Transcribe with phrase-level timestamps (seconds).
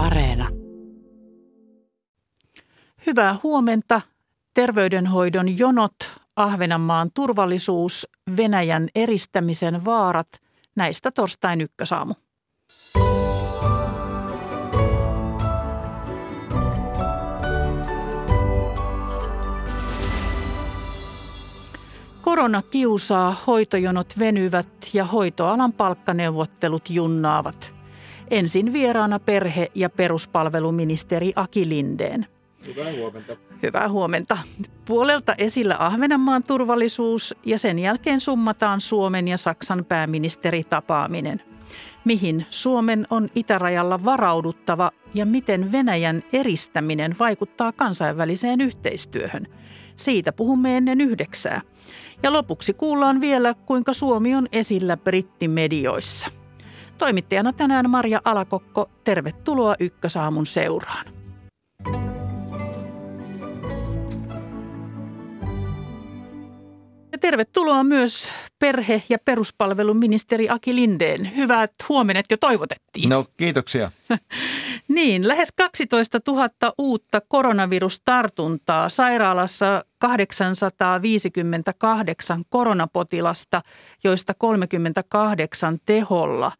[0.00, 0.48] Areena.
[3.06, 4.00] Hyvää huomenta.
[4.54, 5.94] Terveydenhoidon jonot,
[6.36, 10.28] Ahvenanmaan turvallisuus, Venäjän eristämisen vaarat.
[10.76, 12.14] Näistä torstain ykkösaamu.
[22.20, 27.79] Korona kiusaa, hoitojonot venyvät ja hoitoalan palkkaneuvottelut junnaavat.
[28.30, 32.26] Ensin vieraana perhe- ja peruspalveluministeri Aki Lindeen.
[32.66, 33.36] Hyvää huomenta.
[33.62, 34.38] Hyvää huomenta.
[34.84, 41.42] Puolelta esillä Ahvenanmaan turvallisuus ja sen jälkeen summataan Suomen ja Saksan pääministeri tapaaminen.
[42.04, 49.46] Mihin Suomen on itärajalla varauduttava ja miten Venäjän eristäminen vaikuttaa kansainväliseen yhteistyöhön?
[49.96, 51.60] Siitä puhumme ennen yhdeksää.
[52.22, 56.39] Ja lopuksi kuullaan vielä, kuinka Suomi on esillä brittimedioissa.
[57.00, 61.06] Toimittajana tänään Marja Alakokko, tervetuloa Ykkösaamun seuraan.
[67.12, 68.28] Ja tervetuloa myös
[68.58, 71.36] perhe- ja peruspalveluministeri Aki Lindeen.
[71.36, 73.08] Hyvät huomenet jo toivotettiin.
[73.08, 73.92] No kiitoksia.
[74.88, 78.88] niin, lähes 12 000 uutta koronavirustartuntaa.
[78.88, 83.62] Sairaalassa 858 koronapotilasta,
[84.04, 86.52] joista 38 teholla.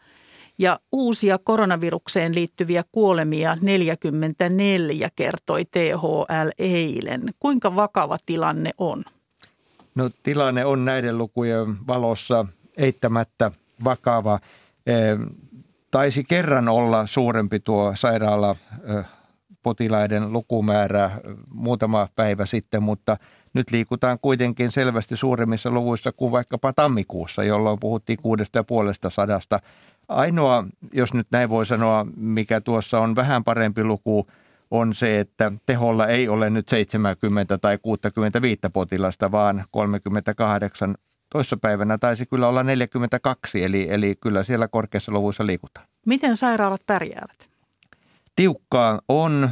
[0.60, 7.22] Ja uusia koronavirukseen liittyviä kuolemia 44 kertoi THL eilen.
[7.38, 9.04] Kuinka vakava tilanne on?
[9.94, 13.50] No tilanne on näiden lukujen valossa eittämättä
[13.84, 14.40] vakava.
[15.90, 18.56] Taisi kerran olla suurempi tuo sairaala
[19.62, 21.10] potilaiden lukumäärä
[21.54, 23.16] muutama päivä sitten, mutta
[23.54, 29.60] nyt liikutaan kuitenkin selvästi suuremmissa luvuissa kuin vaikkapa tammikuussa, jolloin puhuttiin kuudesta ja puolesta sadasta.
[30.10, 34.26] Ainoa, jos nyt näin voi sanoa, mikä tuossa on vähän parempi luku,
[34.70, 40.94] on se, että teholla ei ole nyt 70 tai 65 potilasta, vaan 38.
[41.32, 45.86] Toissapäivänä taisi kyllä olla 42, eli, eli kyllä siellä korkeassa luvuissa liikutaan.
[46.06, 47.50] Miten sairaalat pärjäävät?
[48.36, 49.50] Tiukkaa on.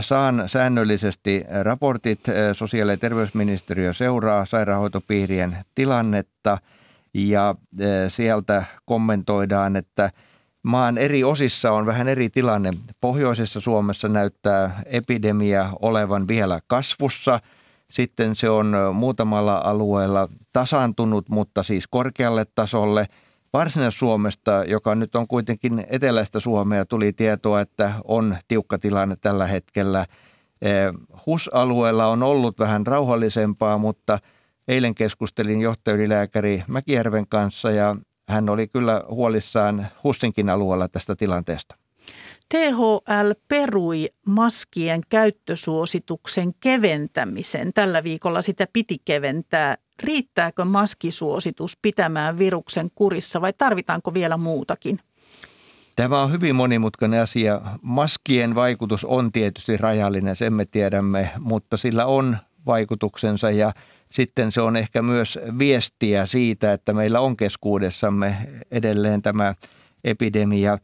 [0.00, 2.20] Saan säännöllisesti raportit.
[2.52, 6.58] Sosiaali- ja terveysministeriö seuraa sairaanhoitopiirien tilannetta
[7.14, 7.54] ja
[8.08, 10.10] sieltä kommentoidaan, että–
[10.62, 12.72] maan eri osissa on vähän eri tilanne.
[13.00, 17.40] Pohjoisessa Suomessa näyttää epidemia olevan vielä kasvussa.
[17.90, 23.06] Sitten se on muutamalla alueella tasaantunut, mutta siis korkealle tasolle.
[23.52, 30.06] Varsinais-Suomesta, joka nyt on kuitenkin eteläistä Suomea, tuli tietoa, että on tiukka tilanne tällä hetkellä.
[30.62, 30.92] Eh,
[31.26, 34.18] HUS-alueella on ollut vähän rauhallisempaa, mutta
[34.68, 37.96] eilen keskustelin johtajalääkäri Mäkijärven kanssa ja
[38.28, 41.76] hän oli kyllä huolissaan Hussinkin alueella tästä tilanteesta.
[42.48, 47.72] THL perui maskien käyttösuosituksen keventämisen.
[47.72, 49.76] Tällä viikolla sitä piti keventää.
[50.02, 55.00] Riittääkö maskisuositus pitämään viruksen kurissa vai tarvitaanko vielä muutakin?
[55.96, 57.60] Tämä on hyvin monimutkainen asia.
[57.82, 62.36] Maskien vaikutus on tietysti rajallinen, sen me tiedämme, mutta sillä on
[62.66, 63.72] vaikutuksensa ja–
[64.12, 68.36] sitten se on ehkä myös viestiä siitä, että meillä on keskuudessamme
[68.70, 69.54] edelleen tämä
[70.04, 70.78] epidemia,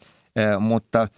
[0.61, 1.09] mutta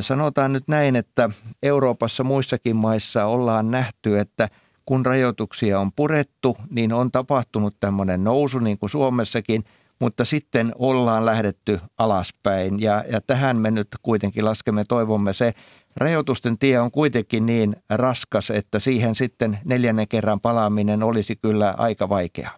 [0.00, 1.30] sanotaan nyt näin, että
[1.62, 4.48] Euroopassa muissakin maissa ollaan nähty, että
[4.86, 9.64] kun rajoituksia on purettu, niin on tapahtunut tämmöinen nousu niin kuin Suomessakin,
[10.00, 12.80] mutta sitten ollaan lähdetty alaspäin.
[12.80, 15.54] Ja, ja tähän me nyt kuitenkin laskemme toivomme se,
[15.96, 22.08] Rajoitusten tie on kuitenkin niin raskas, että siihen sitten neljännen kerran palaaminen olisi kyllä aika
[22.08, 22.50] vaikea.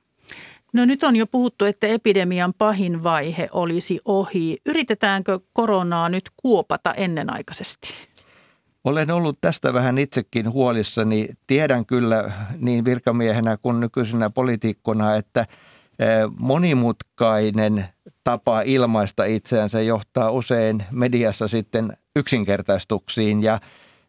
[0.72, 4.58] No nyt on jo puhuttu, että epidemian pahin vaihe olisi ohi.
[4.66, 7.88] Yritetäänkö koronaa nyt kuopata ennenaikaisesti?
[8.84, 11.28] Olen ollut tästä vähän itsekin huolissani.
[11.46, 15.46] Tiedän kyllä niin virkamiehenä kuin nykyisenä poliitikkona, että
[16.38, 17.86] monimutkainen
[18.24, 23.60] tapa ilmaista itseänsä johtaa usein mediassa sitten yksinkertaistuksiin ja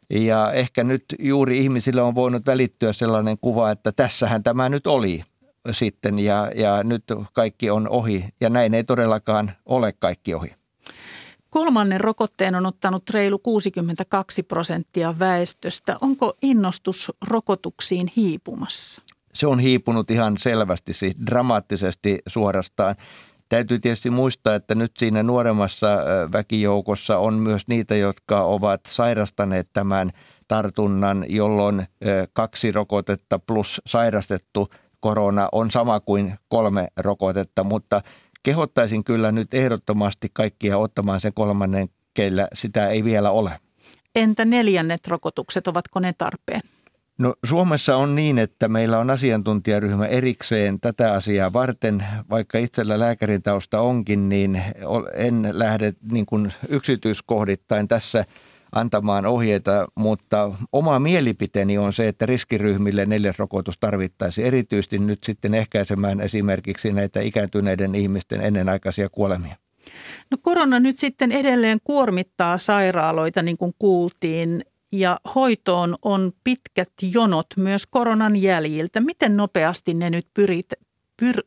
[0.09, 5.23] ja ehkä nyt juuri ihmisille on voinut välittyä sellainen kuva, että tässähän tämä nyt oli
[5.71, 7.03] sitten ja, ja nyt
[7.33, 8.25] kaikki on ohi.
[8.41, 10.53] Ja näin ei todellakaan ole kaikki ohi.
[11.49, 15.97] Kolmannen rokotteen on ottanut reilu 62 prosenttia väestöstä.
[16.01, 19.01] Onko innostus rokotuksiin hiipumassa?
[19.33, 22.95] Se on hiipunut ihan selvästi, siis dramaattisesti suorastaan.
[23.49, 25.87] Täytyy tietysti muistaa, että nyt siinä nuoremmassa
[26.33, 30.09] väkijoukossa on myös niitä, jotka ovat sairastaneet tämän
[30.47, 31.87] tartunnan, jolloin
[32.33, 34.69] kaksi rokotetta plus sairastettu
[34.99, 38.01] korona on sama kuin kolme rokotetta, mutta
[38.43, 43.51] kehottaisin kyllä nyt ehdottomasti kaikkia ottamaan sen kolmannen, keillä sitä ei vielä ole.
[44.15, 46.61] Entä neljännet rokotukset, ovatko ne tarpeen?
[47.19, 52.05] No Suomessa on niin, että meillä on asiantuntijaryhmä erikseen tätä asiaa varten.
[52.29, 54.61] Vaikka itsellä lääkärin tausta onkin, niin
[55.13, 58.25] en lähde niin kuin yksityiskohdittain tässä
[58.71, 65.53] antamaan ohjeita, mutta oma mielipiteeni on se, että riskiryhmille neljäs rokotus tarvittaisiin erityisesti nyt sitten
[65.53, 69.55] ehkäisemään esimerkiksi näitä ikääntyneiden ihmisten ennenaikaisia kuolemia.
[70.31, 77.47] No korona nyt sitten edelleen kuormittaa sairaaloita, niin kuin kuultiin, ja hoitoon on pitkät jonot
[77.57, 78.99] myös koronan jäljiltä.
[78.99, 80.73] Miten nopeasti ne nyt pyrit,
[81.19, 81.43] pyr,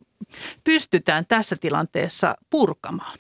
[0.64, 3.18] pystytään tässä tilanteessa purkamaan?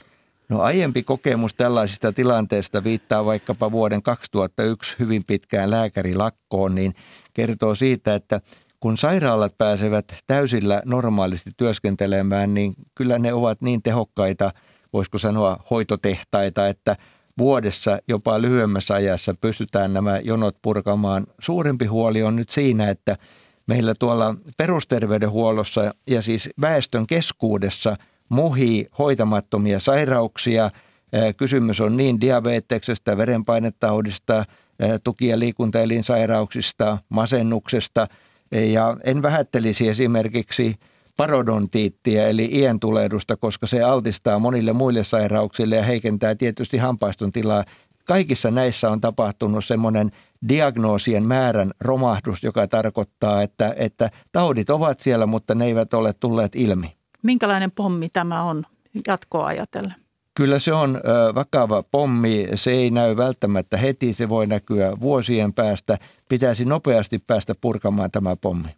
[0.48, 6.94] No aiempi kokemus tällaisista tilanteista viittaa vaikkapa vuoden 2001 hyvin pitkään lääkärilakkoon, niin
[7.34, 8.40] kertoo siitä, että
[8.80, 14.52] kun sairaalat pääsevät täysillä normaalisti työskentelemään, niin kyllä ne ovat niin tehokkaita,
[14.92, 16.96] voisiko sanoa hoitotehtaita, että
[17.38, 21.26] vuodessa jopa lyhyemmässä ajassa pystytään nämä jonot purkamaan.
[21.40, 23.16] Suurempi huoli on nyt siinä, että
[23.66, 27.96] meillä tuolla perusterveydenhuollossa ja siis väestön keskuudessa
[28.28, 30.70] muhii hoitamattomia sairauksia.
[31.36, 34.44] Kysymys on niin diabeteksestä, verenpainetaudista,
[35.04, 38.06] tuki- ja liikuntaelinsairauksista, masennuksesta.
[38.50, 40.76] Ja en vähättelisi esimerkiksi
[41.16, 47.64] parodontiittia eli ientulehdusta, koska se altistaa monille muille sairauksille ja heikentää tietysti hampaiston tilaa.
[48.04, 50.10] Kaikissa näissä on tapahtunut semmoinen
[50.48, 56.56] diagnoosien määrän romahdus, joka tarkoittaa, että, että taudit ovat siellä, mutta ne eivät ole tulleet
[56.56, 56.96] ilmi.
[57.22, 58.64] Minkälainen pommi tämä on
[59.06, 59.94] jatkoa ajatellen?
[60.34, 61.00] Kyllä se on
[61.34, 62.46] vakava pommi.
[62.54, 65.98] Se ei näy välttämättä heti, se voi näkyä vuosien päästä.
[66.28, 68.68] Pitäisi nopeasti päästä purkamaan tämä pommi.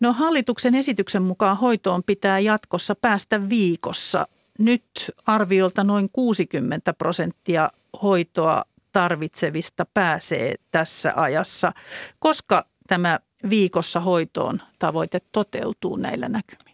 [0.00, 4.26] No hallituksen esityksen mukaan hoitoon pitää jatkossa päästä viikossa.
[4.58, 7.70] Nyt arviolta noin 60 prosenttia
[8.02, 11.72] hoitoa tarvitsevista pääsee tässä ajassa.
[12.18, 13.18] Koska tämä
[13.50, 16.70] viikossa hoitoon tavoite toteutuu näillä näkymin?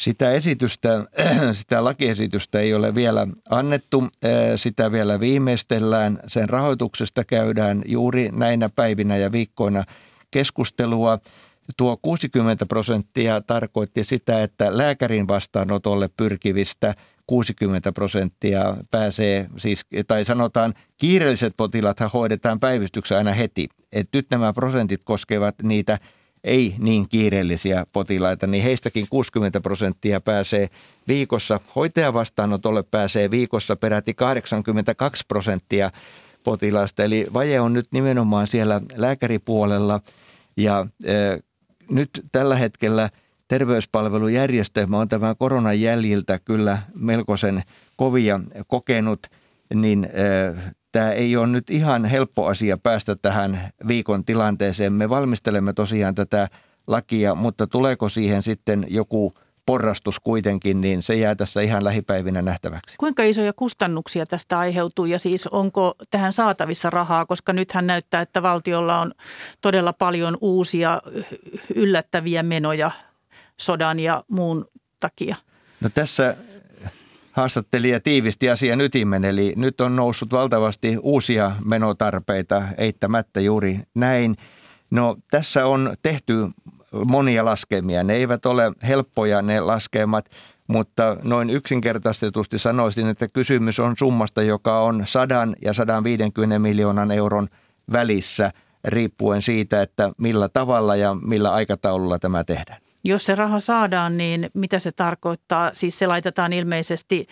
[0.00, 0.88] Sitä esitystä,
[1.52, 4.04] sitä lakiesitystä ei ole vielä annettu,
[4.56, 6.18] sitä vielä viimeistellään.
[6.26, 9.84] Sen rahoituksesta käydään juuri näinä päivinä ja viikkoina
[10.30, 11.18] keskustelua.
[11.76, 16.94] Tuo 60 prosenttia tarkoitti sitä, että lääkärin vastaanotolle pyrkivistä
[17.26, 23.68] 60 prosenttia pääsee, siis, tai sanotaan kiireelliset potilaat hoidetaan päivystyksen aina heti.
[23.92, 25.98] Et nyt nämä prosentit koskevat niitä
[26.44, 30.68] ei niin kiireellisiä potilaita, niin heistäkin 60 prosenttia pääsee
[31.08, 31.60] viikossa.
[31.76, 35.90] Hoitajan vastaanotolle pääsee viikossa peräti 82 prosenttia
[36.44, 40.00] potilaista, eli vaje on nyt nimenomaan siellä lääkäripuolella
[40.56, 40.86] ja
[41.90, 43.10] nyt tällä hetkellä
[43.48, 47.62] terveyspalvelujärjestelmä on tämän koronan jäljiltä kyllä melkoisen
[47.96, 49.26] kovia kokenut,
[49.74, 50.08] niin
[50.92, 54.92] tämä ei ole nyt ihan helppo asia päästä tähän viikon tilanteeseen.
[54.92, 56.48] Me valmistelemme tosiaan tätä
[56.86, 59.34] lakia, mutta tuleeko siihen sitten joku
[59.66, 62.94] porrastus kuitenkin, niin se jää tässä ihan lähipäivinä nähtäväksi.
[62.98, 68.42] Kuinka isoja kustannuksia tästä aiheutuu ja siis onko tähän saatavissa rahaa, koska nythän näyttää, että
[68.42, 69.12] valtiolla on
[69.60, 71.02] todella paljon uusia
[71.74, 72.90] yllättäviä menoja
[73.60, 74.66] sodan ja muun
[75.00, 75.36] takia?
[75.80, 76.36] No tässä
[77.32, 84.36] haastattelija tiivisti asian ytimen, eli nyt on noussut valtavasti uusia menotarpeita, eittämättä juuri näin.
[84.90, 86.34] No tässä on tehty
[87.10, 88.04] monia laskemia.
[88.04, 90.30] Ne eivät ole helppoja ne laskemat,
[90.66, 97.48] mutta noin yksinkertaistetusti sanoisin, että kysymys on summasta, joka on 100 ja 150 miljoonan euron
[97.92, 98.50] välissä
[98.84, 102.80] riippuen siitä, että millä tavalla ja millä aikataululla tämä tehdään.
[103.04, 105.70] Jos se raha saadaan, niin mitä se tarkoittaa?
[105.74, 107.26] Siis se laitetaan ilmeisesti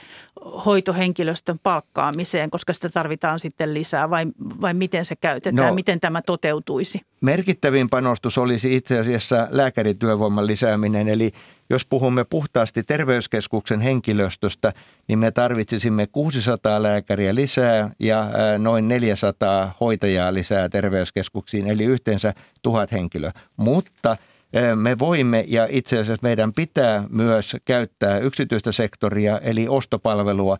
[0.64, 4.26] hoitohenkilöstön palkkaamiseen, koska sitä tarvitaan sitten lisää vai,
[4.60, 7.00] vai miten se käytetään, no, miten tämä toteutuisi?
[7.20, 11.32] Merkittävin panostus olisi itse asiassa lääkärityövoiman lisääminen, eli
[11.70, 14.72] jos puhumme puhtaasti terveyskeskuksen henkilöstöstä,
[15.08, 22.92] niin me tarvitsisimme 600 lääkäriä lisää ja noin 400 hoitajaa lisää terveyskeskuksiin, eli yhteensä tuhat
[22.92, 23.32] henkilöä.
[23.56, 24.16] Mutta–
[24.76, 30.58] me voimme ja itse asiassa meidän pitää myös käyttää yksityistä sektoria eli ostopalvelua.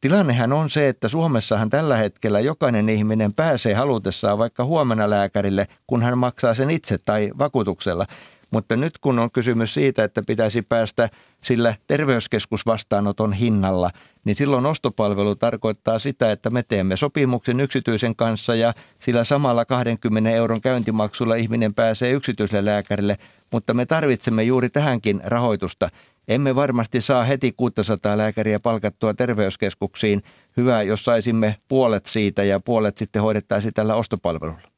[0.00, 6.02] Tilannehan on se, että Suomessahan tällä hetkellä jokainen ihminen pääsee halutessaan vaikka huomenna lääkärille, kun
[6.02, 8.06] hän maksaa sen itse tai vakuutuksella.
[8.50, 11.08] Mutta nyt kun on kysymys siitä, että pitäisi päästä
[11.44, 13.90] sillä terveyskeskusvastaanoton hinnalla,
[14.24, 20.30] niin silloin ostopalvelu tarkoittaa sitä, että me teemme sopimuksen yksityisen kanssa ja sillä samalla 20
[20.30, 23.16] euron käyntimaksulla ihminen pääsee yksityiselle lääkärille,
[23.52, 25.88] mutta me tarvitsemme juuri tähänkin rahoitusta.
[26.28, 30.22] Emme varmasti saa heti 600 lääkäriä palkattua terveyskeskuksiin.
[30.56, 34.69] Hyvä, jos saisimme puolet siitä ja puolet sitten hoidettaisiin tällä ostopalvelulla.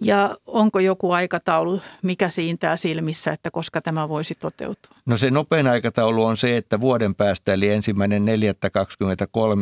[0.00, 4.96] Ja onko joku aikataulu, mikä siintää silmissä, että koska tämä voisi toteutua?
[5.06, 8.24] No se nopein aikataulu on se, että vuoden päästä, eli ensimmäinen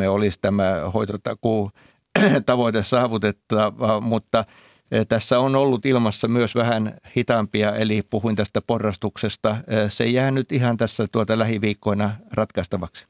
[0.04, 1.70] 4.23 olisi tämä hoitotakuu
[2.46, 4.44] tavoite saavutettava, mutta
[4.90, 9.50] eh, tässä on ollut ilmassa myös vähän hitaampia, eli puhuin tästä porrastuksesta.
[9.50, 13.04] Eh, se jää nyt ihan tässä tuota lähiviikkoina ratkaistavaksi.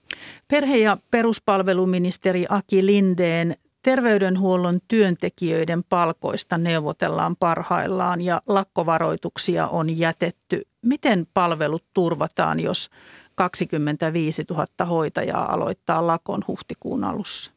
[0.49, 10.63] Perhe- ja peruspalveluministeri Aki Lindeen Terveydenhuollon työntekijöiden palkoista neuvotellaan parhaillaan ja lakkovaroituksia on jätetty.
[10.83, 12.91] Miten palvelut turvataan, jos
[13.35, 17.53] 25 000 hoitajaa aloittaa lakon huhtikuun alussa?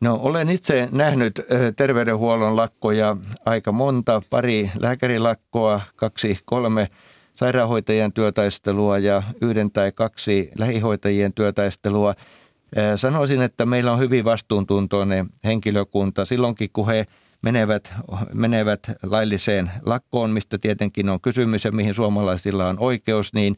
[0.00, 1.40] No olen itse nähnyt
[1.76, 6.88] terveydenhuollon lakkoja aika monta, pari lääkärilakkoa, kaksi, kolme
[7.34, 12.14] sairaanhoitajien työtaistelua ja yhden tai kaksi lähihoitajien työtaistelua–
[12.96, 17.04] Sanoisin, että meillä on hyvin vastuuntuntoinen henkilökunta silloinkin, kun he
[17.42, 17.92] menevät,
[18.32, 23.56] menevät lailliseen lakkoon, mistä tietenkin on kysymys ja mihin suomalaisilla on oikeus, niin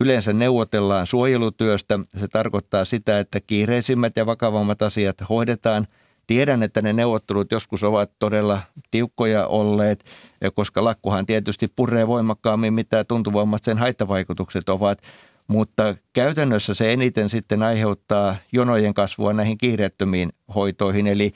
[0.00, 1.98] yleensä neuvotellaan suojelutyöstä.
[2.16, 5.86] Se tarkoittaa sitä, että kiireisimmät ja vakavammat asiat hoidetaan.
[6.26, 10.04] Tiedän, että ne neuvottelut joskus ovat todella tiukkoja olleet,
[10.54, 14.98] koska lakkohan tietysti puree voimakkaammin, mitä tuntuvammat sen haittavaikutukset ovat
[15.48, 21.06] mutta käytännössä se eniten sitten aiheuttaa jonojen kasvua näihin kiireettömiin hoitoihin.
[21.06, 21.32] Eli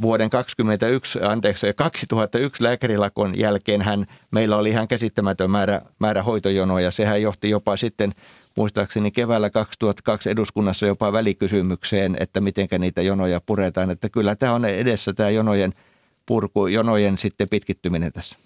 [0.00, 6.90] vuoden 2021, anteeksi, 2001 lääkärilakon jälkeen hän, meillä oli ihan käsittämätön määrä, määrä hoitojonoja.
[6.90, 8.12] Sehän johti jopa sitten
[8.56, 13.90] muistaakseni keväällä 2002 eduskunnassa jopa välikysymykseen, että miten niitä jonoja puretaan.
[13.90, 15.72] Että kyllä tämä on edessä tämä jonojen–
[16.26, 18.36] purku, jonojen sitten pitkittyminen tässä.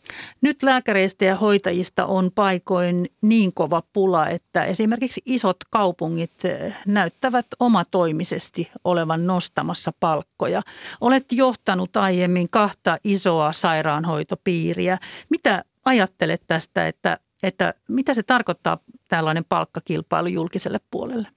[0.41, 7.47] Nyt lääkäreistä ja hoitajista on paikoin niin kova pula, että esimerkiksi isot kaupungit eh, näyttävät
[7.61, 10.63] omatoimisesti olevan nostamassa palkkoja.
[11.01, 14.99] Olet johtanut aiemmin kahta isoa sairaanhoitopiiriä.
[15.29, 21.29] Mitä ajattelet tästä, että, että mitä se tarkoittaa tällainen palkkakilpailu julkiselle puolelle?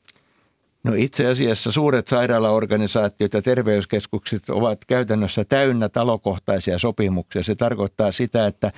[0.84, 7.44] No itse asiassa suuret sairaalaorganisaatiot ja terveyskeskukset ovat käytännössä täynnä talokohtaisia sopimuksia.
[7.44, 8.72] Se tarkoittaa sitä, että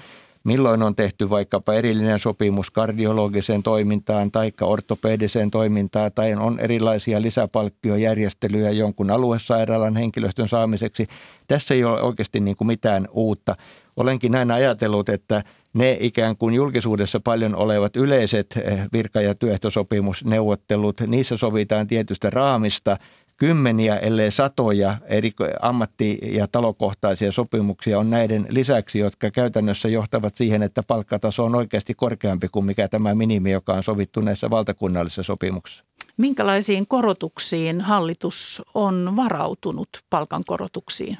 [0.43, 8.71] milloin on tehty vaikkapa erillinen sopimus kardiologiseen toimintaan tai ortopediseen toimintaan tai on erilaisia lisäpalkkiojärjestelyjä
[8.71, 11.07] jonkun aluesairaalan henkilöstön saamiseksi.
[11.47, 13.55] Tässä ei ole oikeasti niin kuin mitään uutta.
[13.97, 15.43] Olenkin näin ajatellut, että
[15.75, 22.97] ne ikään kuin julkisuudessa paljon olevat yleiset eh, virka- ja työehtosopimusneuvottelut, niissä sovitaan tietystä raamista,
[23.37, 30.63] kymmeniä, ellei satoja eri ammatti- ja talokohtaisia sopimuksia on näiden lisäksi, jotka käytännössä johtavat siihen,
[30.63, 35.85] että palkkataso on oikeasti korkeampi kuin mikä tämä minimi, joka on sovittu näissä valtakunnallisissa sopimuksissa.
[36.17, 41.17] Minkälaisiin korotuksiin hallitus on varautunut palkankorotuksiin?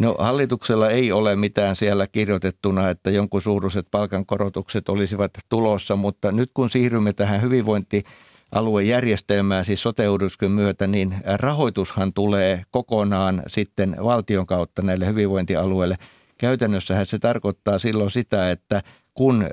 [0.00, 6.50] No hallituksella ei ole mitään siellä kirjoitettuna, että jonkun suuruiset palkankorotukset olisivat tulossa, mutta nyt
[6.54, 10.04] kun siirrymme tähän hyvinvointialuejärjestelmään, siis sote
[10.48, 15.96] myötä, niin rahoitushan tulee kokonaan sitten valtion kautta näille hyvinvointialueille.
[16.38, 18.82] Käytännössähän se tarkoittaa silloin sitä, että
[19.14, 19.44] kun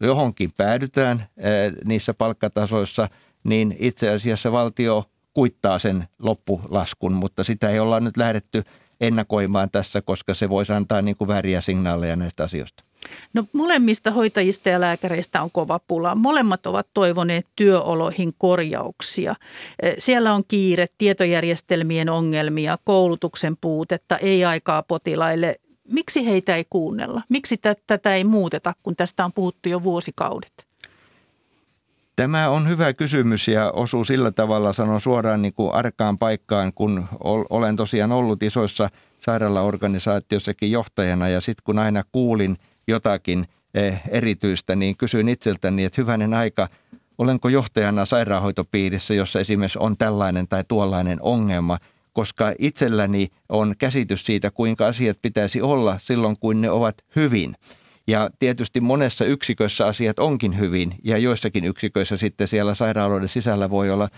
[0.00, 1.24] johonkin päädytään
[1.86, 3.08] niissä palkkatasoissa,
[3.44, 5.04] niin itse asiassa valtio
[5.34, 8.62] kuittaa sen loppulaskun, mutta sitä ei olla nyt lähdetty
[9.00, 12.84] ennakoimaan tässä, koska se voisi antaa niin kuin vääriä signaaleja näistä asioista.
[13.34, 16.14] No molemmista hoitajista ja lääkäreistä on kova pula.
[16.14, 19.34] Molemmat ovat toivoneet työoloihin korjauksia.
[19.82, 25.60] E, siellä on kiire, tietojärjestelmien ongelmia, koulutuksen puutetta, ei aikaa potilaille.
[25.88, 27.22] Miksi heitä ei kuunnella?
[27.28, 30.69] Miksi tätä ei muuteta, kun tästä on puhuttu jo vuosikaudet?
[32.20, 37.04] Tämä on hyvä kysymys ja osuu sillä tavalla, sanon suoraan niin kuin arkaan paikkaan, kun
[37.50, 42.56] olen tosiaan ollut isoissa sairaalaorganisaatiossakin johtajana ja sitten kun aina kuulin
[42.88, 46.68] jotakin eh, erityistä, niin kysyin itseltäni, että hyvänen aika,
[47.18, 51.78] olenko johtajana sairaanhoitopiirissä, jossa esimerkiksi on tällainen tai tuollainen ongelma,
[52.12, 57.54] koska itselläni on käsitys siitä, kuinka asiat pitäisi olla silloin, kun ne ovat hyvin–
[58.10, 63.90] ja tietysti monessa yksikössä asiat onkin hyvin ja joissakin yksiköissä sitten siellä sairaaloiden sisällä voi
[63.90, 64.08] olla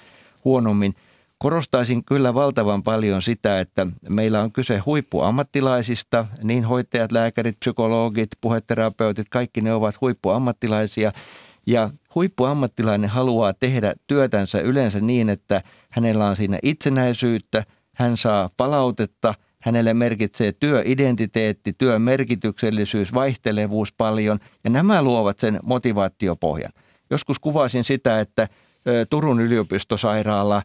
[0.45, 0.95] huonommin.
[1.39, 9.29] Korostaisin kyllä valtavan paljon sitä, että meillä on kyse huippuammattilaisista, niin hoitajat, lääkärit, psykologit, puheterapeutit,
[9.29, 11.13] kaikki ne ovat huippuammattilaisia.
[11.67, 19.35] Ja huippuammattilainen haluaa tehdä työtänsä yleensä niin, että hänellä on siinä itsenäisyyttä, hän saa palautetta,
[19.63, 26.73] hänelle merkitsee työidentiteetti, työn merkityksellisyys, vaihtelevuus paljon ja nämä luovat sen motivaatiopohjan.
[27.11, 28.49] Joskus kuvasin sitä, että
[29.11, 30.63] Turun yliopistosairaala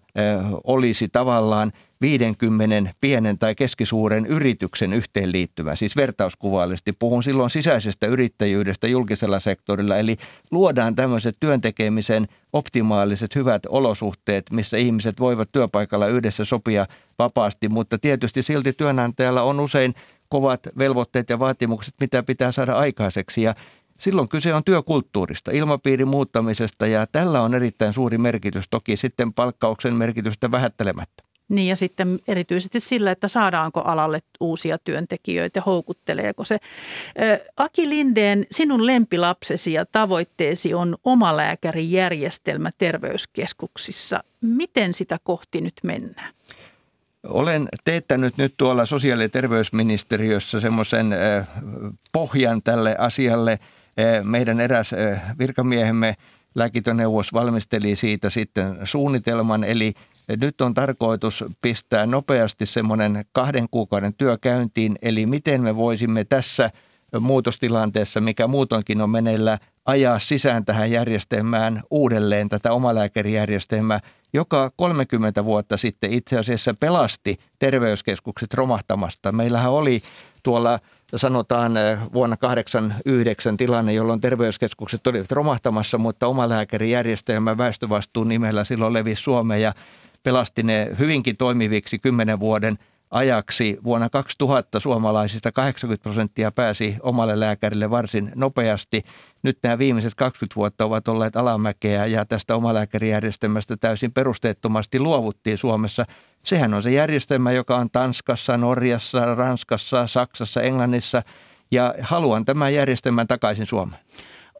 [0.64, 1.72] olisi tavallaan
[2.02, 6.94] 50 pienen tai keskisuuren yrityksen yhteenliittymä, siis vertauskuvallisesti.
[7.00, 10.18] Puhun silloin sisäisestä yrittäjyydestä julkisella sektorilla, eli
[10.52, 16.88] luodaan tämmöiset työntekemisen optimaaliset hyvät olosuhteet, missä ihmiset voivat työpaikalla yhdessä sopia
[17.20, 19.94] vapaasti, mutta tietysti silti työnantajalla on usein
[20.30, 23.42] kovat velvoitteet ja vaatimukset, mitä pitää saada aikaiseksi.
[23.42, 23.56] Ja
[23.98, 29.96] Silloin kyse on työkulttuurista, ilmapiirin muuttamisesta ja tällä on erittäin suuri merkitys, toki sitten palkkauksen
[29.96, 31.24] merkitystä vähättelemättä.
[31.50, 36.58] Niin ja sitten erityisesti sillä, että saadaanko alalle uusia työntekijöitä, houkutteleeko se.
[37.58, 44.24] Aki Lindeen, sinun lempilapsesi ja tavoitteesi on omalääkärijärjestelmä terveyskeskuksissa.
[44.42, 46.34] Miten sitä kohti nyt mennään?
[47.28, 51.16] Olen teettänyt nyt tuolla sosiaali- ja terveysministeriössä semmoisen
[52.12, 53.60] pohjan tälle asialle–
[54.24, 56.16] meidän eräs eh, virkamiehemme
[56.56, 59.94] lääkitöneuvos valmisteli siitä sitten suunnitelman, eli
[60.42, 66.70] nyt on tarkoitus pistää nopeasti semmoinen kahden kuukauden työkäyntiin, eli miten me voisimme tässä
[67.20, 74.00] muutostilanteessa, mikä muutoinkin on meneillä, ajaa sisään tähän järjestelmään uudelleen tätä omalääkärijärjestelmää,
[74.34, 79.32] joka 30 vuotta sitten itse asiassa pelasti terveyskeskukset romahtamasta.
[79.32, 80.02] Meillähän oli
[80.44, 80.80] tuolla
[81.16, 88.94] sanotaan eh, vuonna 89 tilanne, jolloin terveyskeskukset olivat romahtamassa, mutta oma lääkärijärjestelmä väestövastuun nimellä silloin
[88.94, 89.74] levisi Suomeen ja
[90.24, 92.78] pelasti ne hyvinkin toimiviksi kymmenen vuoden
[93.12, 93.78] ajaksi.
[93.84, 99.04] Vuonna 2000 suomalaisista 80 prosenttia pääsi omalle lääkärille varsin nopeasti.
[99.44, 106.06] Nyt nämä viimeiset 20 vuotta ovat olleet alamäkeä ja tästä omalääkärijärjestelmästä täysin perusteettomasti luovuttiin Suomessa–
[106.48, 111.24] Sehän on se järjestelmä, joka on Tanskassa, Norjassa, Ranskassa, Saksassa, Englannissa
[111.72, 114.02] ja haluan tämän järjestelmän takaisin Suomeen.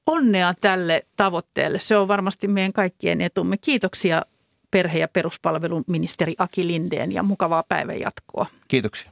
[0.06, 1.80] Onnea tälle tavoitteelle.
[1.80, 3.58] Se on varmasti meidän kaikkien etumme.
[3.58, 4.22] Kiitoksia
[4.78, 8.46] perhe- ja peruspalveluministeri Aki Lindeen ja mukavaa päivän jatkoa.
[8.68, 9.12] Kiitoksia.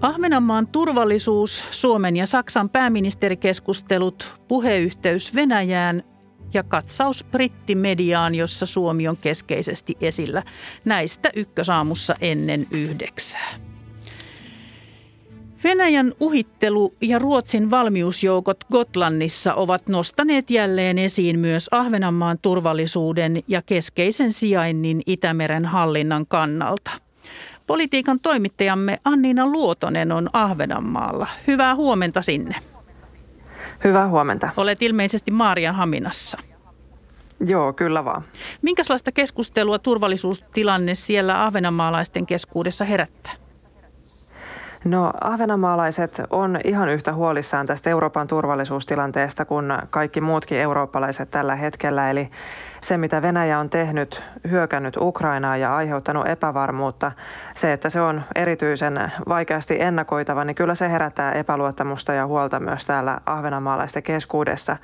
[0.00, 6.02] Ahvenanmaan turvallisuus, Suomen ja Saksan pääministerikeskustelut, puheyhteys Venäjään
[6.54, 10.42] ja katsaus brittimediaan, jossa Suomi on keskeisesti esillä.
[10.84, 13.75] Näistä ykkösaamussa ennen yhdeksää.
[15.64, 24.32] Venäjän uhittelu ja Ruotsin valmiusjoukot Gotlannissa ovat nostaneet jälleen esiin myös Ahvenanmaan turvallisuuden ja keskeisen
[24.32, 26.90] sijainnin Itämeren hallinnan kannalta–
[27.66, 31.26] Politiikan toimittajamme Anniina Luotonen on Ahvenanmaalla.
[31.46, 32.54] Hyvää huomenta sinne.
[33.84, 34.50] Hyvää huomenta.
[34.56, 36.38] Olet ilmeisesti Maarian Haminassa.
[37.46, 38.22] Joo, kyllä vaan.
[38.62, 43.32] Minkälaista keskustelua turvallisuustilanne siellä ahvenanmaalaisten keskuudessa herättää?
[44.86, 52.10] No ahvenanmaalaiset on ihan yhtä huolissaan tästä Euroopan turvallisuustilanteesta kuin kaikki muutkin eurooppalaiset tällä hetkellä.
[52.10, 52.30] Eli
[52.80, 57.12] se, mitä Venäjä on tehnyt, hyökännyt Ukrainaa ja aiheuttanut epävarmuutta,
[57.54, 62.86] se, että se on erityisen vaikeasti ennakoitava, niin kyllä se herättää epäluottamusta ja huolta myös
[62.86, 64.76] täällä ahvenanmaalaisten keskuudessa.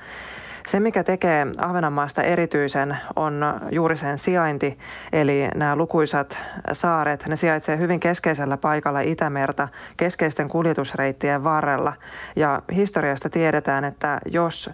[0.67, 4.77] Se, mikä tekee Ahvenanmaasta erityisen, on juuri sen sijainti,
[5.11, 6.39] eli nämä lukuisat
[6.71, 11.93] saaret, ne sijaitsee hyvin keskeisellä paikalla Itämerta, keskeisten kuljetusreittien varrella.
[12.35, 14.69] Ja historiasta tiedetään, että jos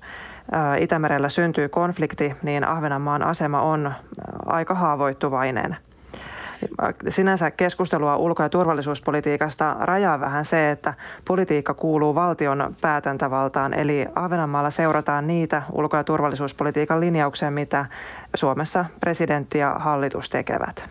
[0.80, 3.94] Itämerellä syntyy konflikti, niin Ahvenanmaan asema on
[4.46, 5.78] aika haavoittuvainen–
[7.10, 10.94] Sinänsä keskustelua ulko- ja turvallisuuspolitiikasta rajaa vähän se, että
[11.28, 17.86] politiikka kuuluu valtion päätäntävaltaan, eli Ahvenanmaalla seurataan niitä ulko- ja turvallisuuspolitiikan linjauksia, mitä
[18.36, 20.90] Suomessa presidentti ja hallitus tekevät.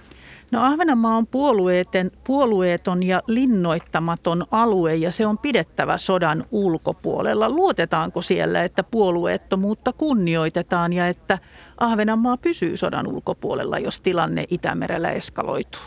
[0.50, 7.50] No Ahvenanmaa on puolueeton, puolueeton ja linnoittamaton alue ja se on pidettävä sodan ulkopuolella.
[7.50, 11.38] Luotetaanko siellä, että puolueettomuutta kunnioitetaan ja että
[11.80, 15.82] Ahvenanmaa pysyy sodan ulkopuolella, jos tilanne Itämerellä eskaloituu?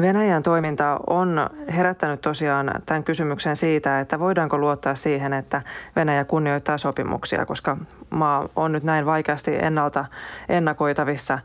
[0.00, 5.62] Venäjän toiminta on herättänyt tosiaan tämän kysymyksen siitä, että voidaanko luottaa siihen, että
[5.96, 7.76] Venäjä kunnioittaa sopimuksia, koska
[8.10, 10.04] maa on nyt näin vaikeasti ennalta
[10.48, 11.38] ennakoitavissa.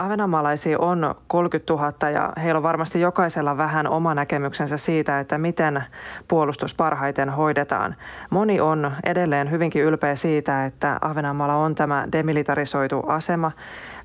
[0.00, 5.84] Ahvenanmaalaisia on 30 000 ja heillä on varmasti jokaisella vähän oma näkemyksensä siitä, että miten
[6.28, 7.96] puolustus parhaiten hoidetaan.
[8.30, 13.52] Moni on edelleen hyvinkin ylpeä siitä, että Ahvenanmaalla on tämä demilitarisoitu asema,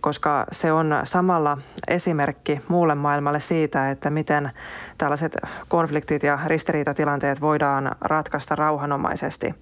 [0.01, 4.51] koska se on samalla esimerkki muulle maailmalle siitä, että miten
[4.97, 9.55] tällaiset konfliktit ja ristiriitatilanteet voidaan ratkaista rauhanomaisesti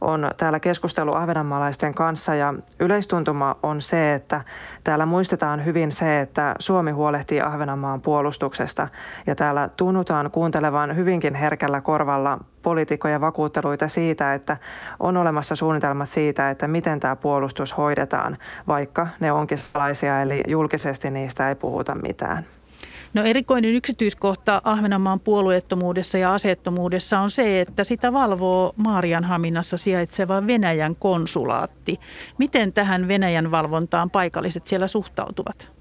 [0.00, 4.40] on täällä keskustelu ahvenanmaalaisten kanssa ja yleistuntuma on se, että
[4.84, 8.88] täällä muistetaan hyvin se, että Suomi huolehtii Ahvenanmaan puolustuksesta
[9.26, 14.56] ja täällä tunnutaan kuuntelevan hyvinkin herkällä korvalla poliitikkojen vakuutteluita siitä, että
[15.00, 21.10] on olemassa suunnitelmat siitä, että miten tämä puolustus hoidetaan, vaikka ne onkin salaisia, eli julkisesti
[21.10, 22.46] niistä ei puhuta mitään.
[23.16, 30.96] No erikoinen yksityiskohta Ahvenanmaan puolueettomuudessa ja aseettomuudessa on se, että sitä valvoo Maarianhaminassa sijaitseva Venäjän
[30.96, 32.00] konsulaatti.
[32.38, 35.72] Miten tähän Venäjän valvontaan paikalliset siellä suhtautuvat?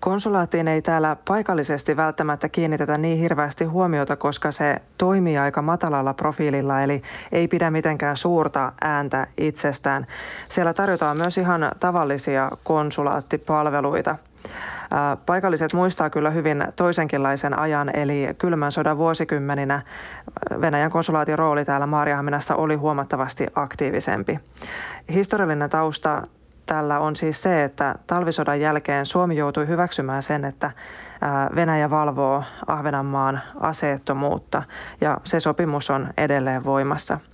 [0.00, 6.80] Konsulaattiin ei täällä paikallisesti välttämättä kiinnitetä niin hirveästi huomiota, koska se toimii aika matalalla profiililla,
[6.80, 7.02] eli
[7.32, 10.06] ei pidä mitenkään suurta ääntä itsestään.
[10.48, 14.16] Siellä tarjotaan myös ihan tavallisia konsulaattipalveluita.
[15.26, 19.82] Paikalliset muistaa kyllä hyvin toisenkinlaisen ajan, eli kylmän sodan vuosikymmeninä
[20.60, 24.40] Venäjän konsulaatin rooli täällä Maariahaminassa oli huomattavasti aktiivisempi.
[25.12, 26.22] Historiallinen tausta
[26.66, 30.70] tällä on siis se, että talvisodan jälkeen Suomi joutui hyväksymään sen, että
[31.54, 34.62] Venäjä valvoo Ahvenanmaan aseettomuutta
[35.00, 37.20] ja se sopimus on edelleen voimassa–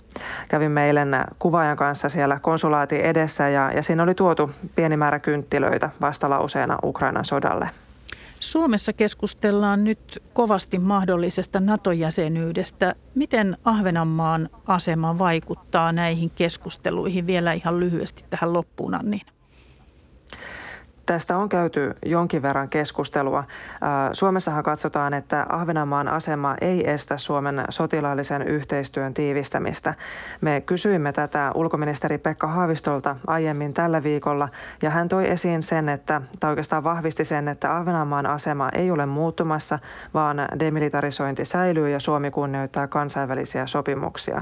[0.49, 5.89] Kävin eilen kuvaajan kanssa siellä konsulaatin edessä ja, ja siinä oli tuotu pieni määrä kynttilöitä
[6.01, 7.69] vastalauseena Ukrainan sodalle.
[8.39, 12.95] Suomessa keskustellaan nyt kovasti mahdollisesta NATO-jäsenyydestä.
[13.15, 19.36] Miten Ahvenanmaan asema vaikuttaa näihin keskusteluihin vielä ihan lyhyesti tähän loppuun, Anniin?
[21.07, 23.43] Tästä on käyty jonkin verran keskustelua.
[24.13, 29.93] Suomessahan katsotaan, että Ahvenanmaan asema ei estä Suomen sotilaallisen yhteistyön tiivistämistä.
[30.41, 34.49] Me kysyimme tätä ulkoministeri Pekka Haavistolta aiemmin tällä viikolla
[34.81, 39.05] ja hän toi esiin sen, että, tai oikeastaan vahvisti sen, että Ahvenanmaan asema ei ole
[39.05, 39.79] muuttumassa,
[40.13, 44.41] vaan demilitarisointi säilyy ja Suomi kunnioittaa kansainvälisiä sopimuksia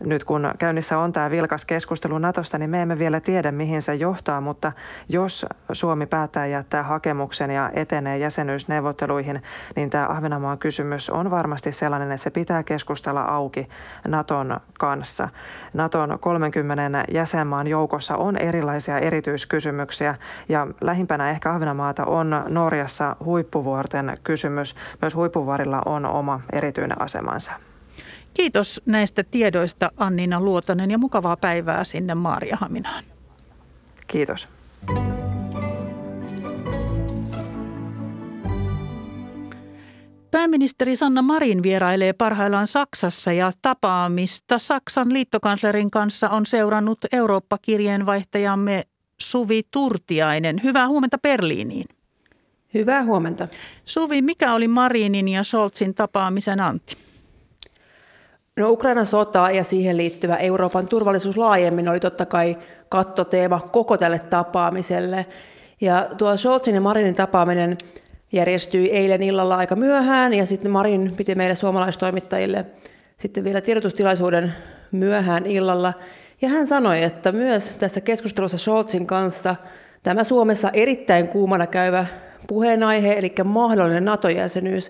[0.00, 3.94] nyt kun käynnissä on tämä vilkas keskustelu Natosta, niin me emme vielä tiedä, mihin se
[3.94, 4.72] johtaa, mutta
[5.08, 9.42] jos Suomi päättää jättää hakemuksen ja etenee jäsenyysneuvotteluihin,
[9.76, 13.68] niin tämä Ahvenanmaan kysymys on varmasti sellainen, että se pitää keskustella auki
[14.08, 15.28] Naton kanssa.
[15.74, 20.14] Naton 30 jäsenmaan joukossa on erilaisia erityiskysymyksiä
[20.48, 24.76] ja lähimpänä ehkä Ahvenanmaata on Norjassa huippuvuorten kysymys.
[25.02, 27.52] Myös huippuvuorilla on oma erityinen asemansa.
[28.36, 33.04] Kiitos näistä tiedoista Annina Luotonen ja mukavaa päivää sinne Maariahaminaan.
[34.06, 34.48] Kiitos.
[40.30, 48.84] Pääministeri Sanna Marin vierailee parhaillaan Saksassa ja tapaamista Saksan liittokanslerin kanssa on seurannut Eurooppa-kirjeenvaihtajamme
[49.20, 50.60] Suvi Turtiainen.
[50.62, 51.86] Hyvää huomenta Berliiniin.
[52.74, 53.48] Hyvää huomenta.
[53.84, 57.05] Suvi, mikä oli Marinin ja Scholzin tapaamisen anti?
[58.56, 62.56] No Ukrainan sota ja siihen liittyvä Euroopan turvallisuus laajemmin oli totta kai
[62.88, 65.26] kattoteema koko tälle tapaamiselle.
[65.80, 67.78] Ja tuo Scholzin ja Marinin tapaaminen
[68.32, 72.66] järjestyi eilen illalla aika myöhään ja sitten Marin piti meille suomalaistoimittajille
[73.16, 74.54] sitten vielä tiedotustilaisuuden
[74.92, 75.92] myöhään illalla.
[76.42, 79.56] Ja hän sanoi, että myös tässä keskustelussa Scholzin kanssa
[80.02, 82.06] tämä Suomessa erittäin kuumana käyvä
[82.46, 84.88] puheenaihe, eli mahdollinen NATO-jäsenyys,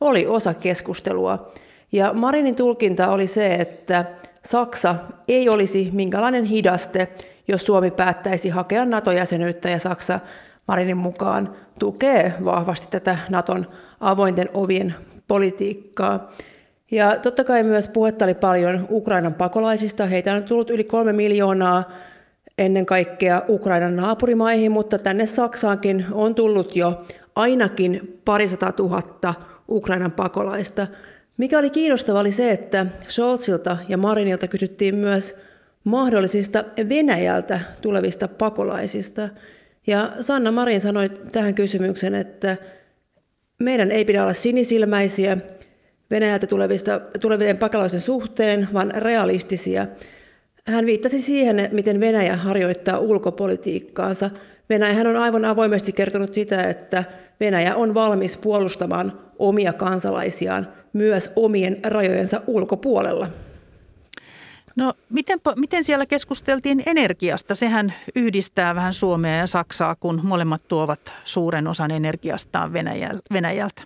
[0.00, 1.52] oli osa keskustelua.
[1.92, 4.04] Ja Marinin tulkinta oli se, että
[4.44, 4.94] Saksa
[5.28, 7.08] ei olisi minkälainen hidaste,
[7.48, 10.20] jos Suomi päättäisi hakea NATO-jäsenyyttä ja Saksa
[10.68, 13.66] Marinin mukaan tukee vahvasti tätä Naton
[14.00, 14.94] avointen ovien
[15.28, 16.32] politiikkaa.
[16.90, 20.06] Ja totta kai myös puhetta oli paljon Ukrainan pakolaisista.
[20.06, 21.90] Heitä on tullut yli kolme miljoonaa
[22.58, 27.04] ennen kaikkea Ukrainan naapurimaihin, mutta tänne Saksaankin on tullut jo
[27.36, 29.34] ainakin parisata tuhatta
[29.68, 30.86] Ukrainan pakolaista.
[31.36, 35.36] Mikä oli kiinnostavaa oli se, että Scholzilta ja Marinilta kysyttiin myös
[35.84, 39.28] mahdollisista Venäjältä tulevista pakolaisista.
[39.86, 42.56] Ja Sanna Marin sanoi tähän kysymykseen, että
[43.58, 45.36] meidän ei pidä olla sinisilmäisiä
[46.10, 49.86] Venäjältä tulevista, tulevien pakolaisten suhteen, vaan realistisia.
[50.66, 54.30] Hän viittasi siihen, miten Venäjä harjoittaa ulkopolitiikkaansa.
[54.70, 57.04] Venäjähän on aivan avoimesti kertonut sitä, että
[57.40, 63.28] Venäjä on valmis puolustamaan omia kansalaisiaan myös omien rajojensa ulkopuolella.
[64.76, 67.54] No miten, miten siellä keskusteltiin energiasta?
[67.54, 72.72] Sehän yhdistää vähän Suomea ja Saksaa, kun molemmat tuovat suuren osan energiastaan
[73.32, 73.82] Venäjältä.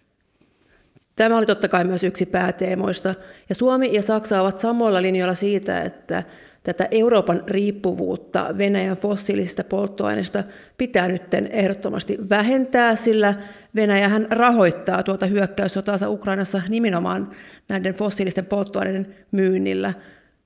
[1.17, 3.15] Tämä oli totta kai myös yksi pääteemoista.
[3.49, 6.23] Ja Suomi ja Saksa ovat samoilla linjoilla siitä, että
[6.63, 10.45] tätä Euroopan riippuvuutta Venäjän fossiilisista polttoaineista
[10.79, 13.35] pitää nyt ehdottomasti vähentää, sillä
[13.75, 17.31] Venäjähän rahoittaa tuota hyökkäyssotaansa Ukrainassa nimenomaan
[17.69, 19.95] näiden fossiilisten polttoaineiden myynnillä.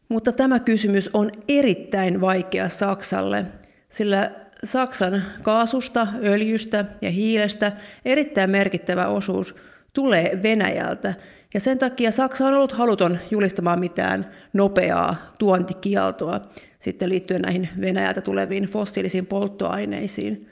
[0.09, 3.45] Mutta tämä kysymys on erittäin vaikea Saksalle,
[3.89, 4.31] sillä
[4.65, 7.73] Saksan kaasusta, öljystä ja hiilestä
[8.05, 9.55] erittäin merkittävä osuus
[9.93, 11.15] tulee Venäjältä.
[11.55, 16.41] Ja sen takia Saksa on ollut haluton julistamaan mitään nopeaa tuontikieltoa
[16.85, 20.49] sitten liittyen näihin Venäjältä tuleviin fossiilisiin polttoaineisiin.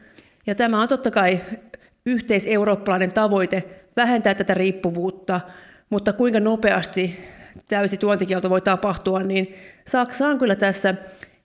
[0.47, 1.41] Ja tämä on totta kai
[2.07, 3.65] yhteiseurooppalainen tavoite
[3.97, 5.41] vähentää tätä riippuvuutta,
[5.91, 7.19] mutta kuinka nopeasti
[7.69, 9.55] täysi tuontikielto voi tapahtua, niin
[9.89, 10.95] Saksa on kyllä tässä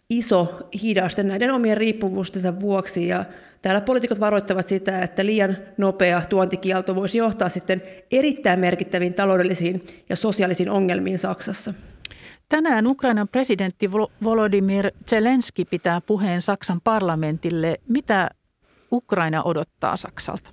[0.09, 3.25] iso hidaste näiden omien riippuvuustensa vuoksi ja
[3.61, 10.15] Täällä poliitikot varoittavat sitä, että liian nopea tuontikielto voisi johtaa sitten erittäin merkittäviin taloudellisiin ja
[10.15, 11.73] sosiaalisiin ongelmiin Saksassa.
[12.49, 13.91] Tänään Ukrainan presidentti
[14.23, 17.77] Volodymyr Zelensky pitää puheen Saksan parlamentille.
[17.87, 18.29] Mitä
[18.91, 20.49] Ukraina odottaa Saksalta?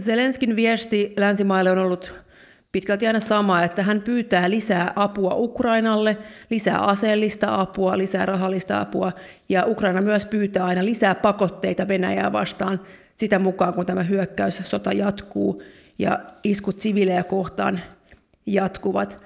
[0.00, 2.14] Zelenskin viesti länsimaille on ollut
[2.72, 6.18] pitkälti aina sama, että hän pyytää lisää apua Ukrainalle,
[6.50, 9.12] lisää aseellista apua, lisää rahallista apua,
[9.48, 12.80] ja Ukraina myös pyytää aina lisää pakotteita Venäjää vastaan
[13.16, 15.62] sitä mukaan, kun tämä hyökkäyssota jatkuu
[15.98, 17.80] ja iskut siviilejä kohtaan
[18.46, 19.20] jatkuvat.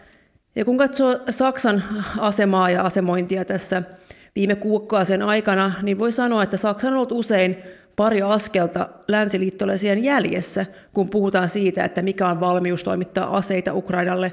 [0.57, 1.85] Ja kun katsoo Saksan
[2.19, 3.83] asemaa ja asemointia tässä
[4.39, 7.57] viime kuukausien aikana, niin voi sanoa, että Saksa on ollut usein
[7.97, 14.33] pari askelta länsiliittolaisien jäljessä, kun puhutaan siitä, että mikä on valmius toimittaa aseita Ukrainalle.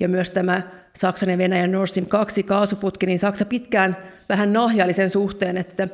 [0.00, 0.62] Ja myös tämä
[0.98, 3.96] Saksan ja Venäjän Nord Stream 2 kaasuputki, niin Saksa pitkään
[4.28, 5.88] vähän nahjaili suhteen, että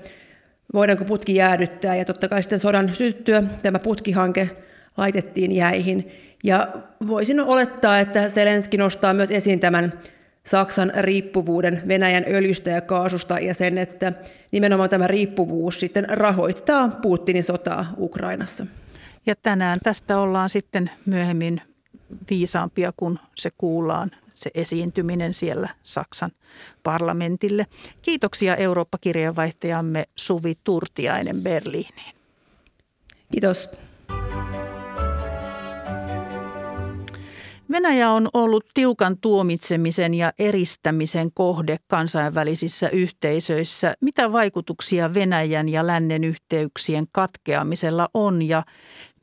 [0.75, 1.97] voidaanko putki jäädyttää.
[1.97, 4.51] Ja totta kai sitten sodan syttyä tämä putkihanke
[4.97, 6.13] laitettiin jäihin.
[6.45, 6.69] Ja
[7.07, 9.93] voisin olettaa, että Zelenski nostaa myös esiin tämän
[10.47, 14.13] Saksan riippuvuuden Venäjän öljystä ja kaasusta ja sen, että
[14.53, 18.67] nimenomaan tämä riippuvuus sitten rahoittaa Putinin sotaa Ukrainassa.
[19.27, 21.61] Ja tänään tästä ollaan sitten myöhemmin
[22.31, 26.31] viisaampia, kun se kuullaan se esiintyminen siellä Saksan
[26.83, 27.67] parlamentille.
[28.03, 32.15] Kiitoksia Eurooppa-kirjeenvaihtajamme Suvi Turtiainen Berliiniin.
[33.33, 33.71] Kiitos.
[37.71, 43.95] Venäjä on ollut tiukan tuomitsemisen ja eristämisen kohde kansainvälisissä yhteisöissä.
[44.01, 48.63] Mitä vaikutuksia Venäjän ja lännen yhteyksien katkeamisella on ja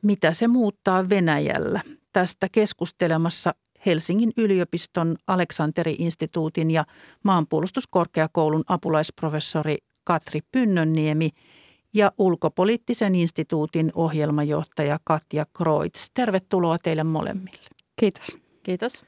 [0.02, 1.80] mitä se muuttaa Venäjällä?
[2.12, 3.54] Tästä keskustelemassa
[3.86, 6.84] Helsingin yliopiston Aleksanteri-instituutin ja
[7.24, 11.30] maanpuolustuskorkeakoulun apulaisprofessori Katri Pynnönniemi
[11.94, 16.10] ja ulkopoliittisen instituutin ohjelmajohtaja Katja Kroits.
[16.14, 17.77] Tervetuloa teille molemmille.
[17.98, 18.38] Kiitos.
[18.62, 19.04] Kiitos.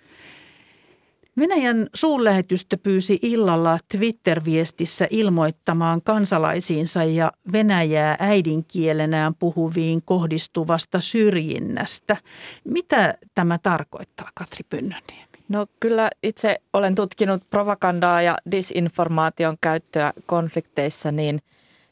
[1.39, 12.17] Venäjän suurlähetystö pyysi illalla Twitter-viestissä ilmoittamaan kansalaisiinsa ja Venäjää äidinkielenään puhuviin kohdistuvasta syrjinnästä.
[12.65, 15.31] Mitä tämä tarkoittaa, Katri Pynnöniemi?
[15.49, 21.39] No kyllä itse olen tutkinut propagandaa ja disinformaation käyttöä konflikteissa, niin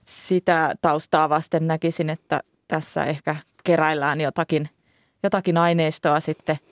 [0.04, 4.68] sitä taustaa vasten näkisin, että tässä ehkä keräillään jotakin,
[5.22, 6.56] jotakin aineistoa sitten–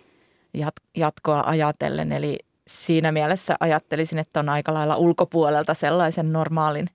[0.96, 2.12] jatkoa ajatellen.
[2.12, 6.88] Eli siinä mielessä ajattelisin, että on aika lailla ulkopuolelta sellaisen normaalin,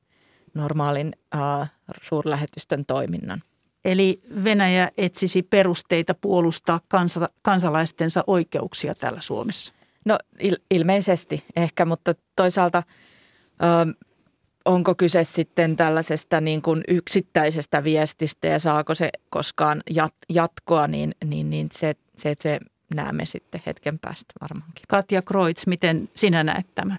[0.54, 1.68] normaalin uh,
[2.02, 3.42] suurlähetystön toiminnan.
[3.86, 9.74] Eli Venäjä etsisi perusteita puolustaa kansa, kansalaistensa oikeuksia täällä Suomessa?
[10.06, 12.84] No il, ilmeisesti ehkä, mutta toisaalta
[13.64, 13.94] ö,
[14.66, 21.12] onko kyse sitten tällaisesta niin kuin yksittäisestä viestistä ja saako se koskaan jat, jatkoa, niin,
[21.26, 22.60] niin, niin se, se, se
[22.96, 24.84] näemme sitten hetken päästä varmaankin.
[24.88, 26.98] Katja Kroits, miten sinä näet tämän?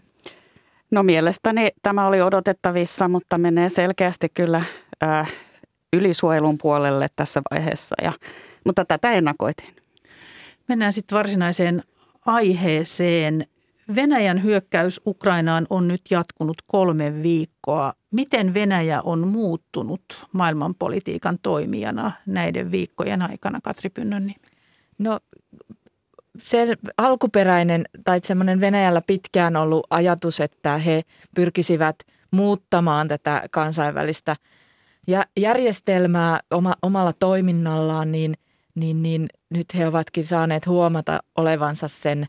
[0.90, 4.62] No mielestäni tämä oli odotettavissa, mutta menee selkeästi kyllä
[5.02, 5.32] äh,
[5.92, 8.12] ylisuojelun puolelle tässä vaiheessa, ja,
[8.64, 9.76] mutta tätä ennakoitiin.
[10.68, 11.82] Mennään sitten varsinaiseen
[12.26, 13.46] aiheeseen.
[13.94, 17.92] Venäjän hyökkäys Ukrainaan on nyt jatkunut kolme viikkoa.
[18.10, 24.34] Miten Venäjä on muuttunut maailmanpolitiikan toimijana näiden viikkojen aikana, Katri Pynnönni?
[24.98, 25.20] No
[26.38, 31.02] se alkuperäinen tai semmoinen Venäjällä pitkään ollut ajatus, että he
[31.34, 31.96] pyrkisivät
[32.30, 34.36] muuttamaan tätä kansainvälistä
[35.36, 38.34] järjestelmää oma, omalla toiminnallaan, niin,
[38.74, 42.26] niin, niin nyt he ovatkin saaneet huomata olevansa sen,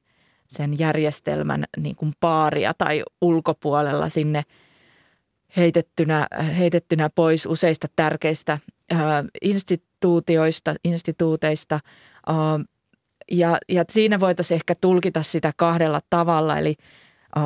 [0.47, 4.43] sen järjestelmän niin kuin paaria tai ulkopuolella sinne
[5.57, 8.59] heitettynä, heitettynä pois useista tärkeistä
[8.91, 11.79] ää, instituutioista, instituuteista.
[12.27, 12.35] Ää,
[13.31, 16.75] ja, ja siinä voitaisiin ehkä tulkita sitä kahdella tavalla, eli
[17.35, 17.43] ää,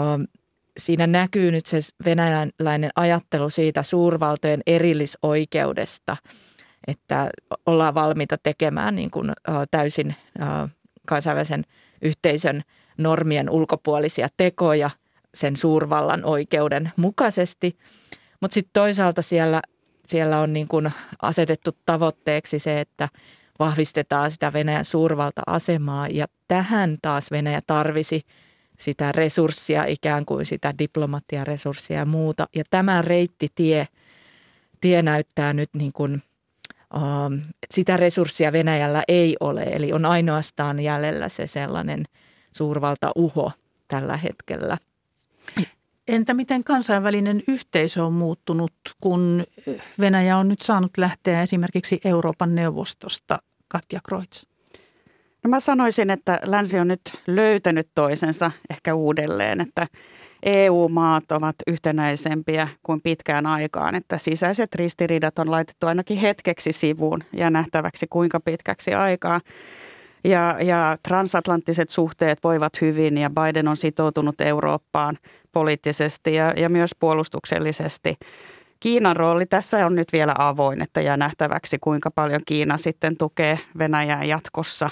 [0.78, 6.18] siinä näkyy nyt se venäläinen ajattelu siitä suurvaltojen erillisoikeudesta,
[6.88, 7.30] että
[7.66, 10.70] ollaan valmiita tekemään niin kuin, ää, täysin ää,
[11.08, 11.64] kansainvälisen
[12.02, 12.62] yhteisön
[12.98, 14.90] normien ulkopuolisia tekoja
[15.34, 17.78] sen suurvallan oikeuden mukaisesti.
[18.42, 19.62] Mutta sitten toisaalta siellä,
[20.08, 23.10] siellä on niin kuin asetettu tavoitteeksi se, että
[23.60, 28.22] vahvistetaan sitä Venäjän suurvalta-asemaa ja tähän taas Venäjä tarvisi
[28.80, 32.48] sitä resurssia, ikään kuin sitä diplomatiaresurssia ja muuta.
[32.56, 33.88] Ja tämä reittitie
[34.82, 36.24] tie näyttää nyt niin kuin,
[36.96, 42.06] uh, sitä resurssia Venäjällä ei ole, eli on ainoastaan jäljellä se sellainen
[42.52, 43.52] suurvalta-uho
[43.88, 44.78] tällä hetkellä.
[46.08, 49.44] Entä miten kansainvälinen yhteisö on muuttunut, kun
[50.00, 54.44] Venäjä on nyt saanut lähteä esimerkiksi Euroopan neuvostosta, Katja Kreutz?
[55.44, 59.88] No mä sanoisin, että länsi on nyt löytänyt toisensa ehkä uudelleen, että
[60.44, 67.50] EU-maat ovat yhtenäisempiä kuin pitkään aikaan, että sisäiset ristiriidat on laitettu ainakin hetkeksi sivuun ja
[67.50, 69.42] nähtäväksi kuinka pitkäksi aikaa.
[70.24, 75.18] Ja, ja transatlanttiset suhteet voivat hyvin ja Biden on sitoutunut Eurooppaan
[75.52, 78.18] poliittisesti ja, ja myös puolustuksellisesti.
[78.80, 83.60] Kiinan rooli tässä on nyt vielä avoin, että jää nähtäväksi, kuinka paljon Kiina sitten tukee
[83.78, 84.90] Venäjää jatkossa.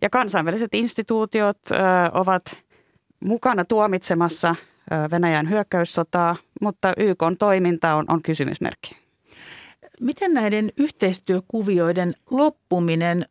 [0.00, 1.76] Ja kansainväliset instituutiot ö,
[2.12, 2.42] ovat
[3.24, 4.54] mukana tuomitsemassa
[5.10, 8.94] Venäjän hyökkäyssotaa, mutta YK toiminta on, on kysymysmerkki.
[10.00, 13.26] Miten näiden yhteistyökuvioiden loppuminen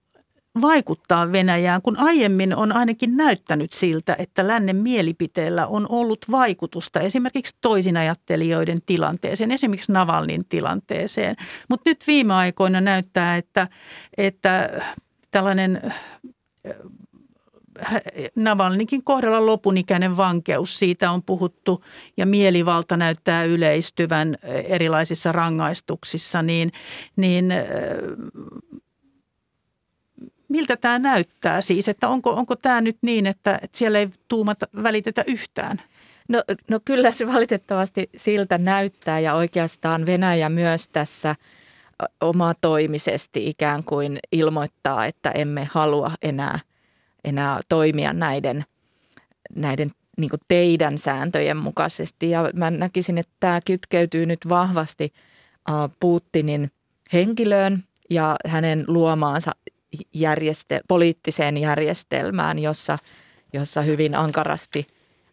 [0.62, 7.56] vaikuttaa Venäjään, kun aiemmin on ainakin näyttänyt siltä, että lännen mielipiteellä on ollut vaikutusta esimerkiksi
[7.62, 11.36] toisinajattelijoiden tilanteeseen, esimerkiksi Navalnin tilanteeseen.
[11.70, 13.68] Mutta nyt viime aikoina näyttää, että,
[14.18, 14.82] että
[15.32, 15.96] tällainen äh,
[18.36, 21.84] Navalnikin kohdalla lopunikäinen vankeus, siitä on puhuttu
[22.18, 24.38] ja mielivalta näyttää yleistyvän
[24.68, 26.72] erilaisissa rangaistuksissa, niin,
[27.16, 27.66] niin äh,
[30.50, 34.58] miltä tämä näyttää siis, että onko, onko tämä nyt niin, että, että siellä ei tuumat
[34.84, 35.82] välitetä yhtään?
[36.30, 41.36] No, no kyllä se valitettavasti siltä näyttää ja oikeastaan Venäjä myös tässä
[42.22, 46.60] omatoimisesti ikään kuin ilmoittaa, että emme halua enää,
[47.24, 48.64] enää toimia näiden,
[49.56, 52.30] näiden niin teidän sääntöjen mukaisesti.
[52.30, 55.14] Ja mä näkisin, että tämä kytkeytyy nyt vahvasti
[56.00, 56.72] Putinin
[57.14, 59.52] henkilöön ja hänen luomaansa
[60.16, 62.98] järjestel- poliittiseen järjestelmään, jossa,
[63.54, 64.88] jossa hyvin ankarasti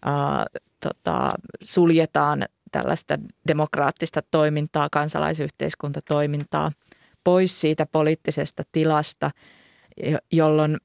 [0.05, 0.47] ää,
[0.81, 6.73] tota, suljetaan tällaista demokraattista toimintaa, kansalaisyhteiskuntatoimintaa
[7.25, 9.31] pois siitä poliittisesta tilasta,
[10.33, 10.77] jolloin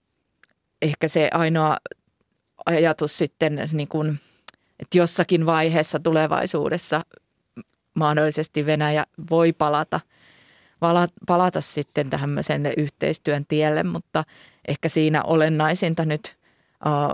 [0.82, 1.78] ehkä se ainoa
[2.66, 4.20] ajatus sitten, niin kuin,
[4.80, 7.02] että jossakin vaiheessa tulevaisuudessa
[7.94, 10.00] mahdollisesti Venäjä voi palata–
[11.28, 14.24] palata sitten tämmöisen yhteistyön tielle, mutta
[14.68, 16.38] ehkä siinä olennaisinta nyt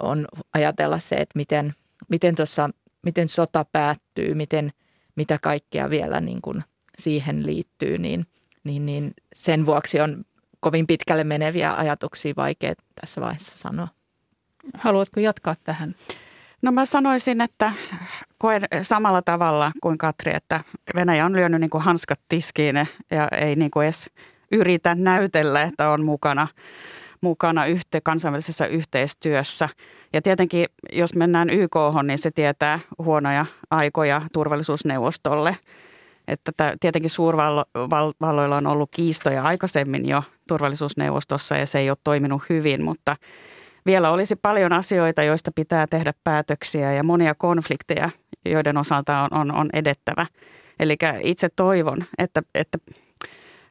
[0.02, 1.74] on ajatella se, että miten,
[2.10, 2.70] miten, tossa,
[3.02, 4.70] miten sota päättyy, miten,
[5.16, 6.64] mitä kaikkea vielä niin kuin
[6.98, 8.26] siihen liittyy, niin,
[8.64, 10.26] niin, niin sen vuoksi on
[10.60, 13.88] kovin pitkälle meneviä ajatuksia vaikea tässä vaiheessa sanoa.
[14.74, 15.96] Haluatko jatkaa tähän?
[16.64, 17.74] No mä sanoisin, että
[18.38, 20.64] koen samalla tavalla kuin Katri, että
[20.96, 22.76] Venäjä on lyönyt niin kuin hanskat tiskiin
[23.12, 24.10] ja ei niin kuin edes
[24.52, 26.48] yritä näytellä, että on mukana,
[27.22, 29.70] mukana yhte, kansainvälisessä yhteistyössä.
[30.14, 35.58] Ja tietenkin, jos mennään YK, niin se tietää huonoja aikoja turvallisuusneuvostolle.
[36.28, 42.84] Että tietenkin suurvalloilla on ollut kiistoja aikaisemmin jo turvallisuusneuvostossa ja se ei ole toiminut hyvin,
[42.84, 43.16] mutta–
[43.86, 48.10] vielä olisi paljon asioita, joista pitää tehdä päätöksiä ja monia konflikteja,
[48.46, 50.26] joiden osalta on, on, on edettävä.
[50.80, 52.78] Eli itse toivon, että, että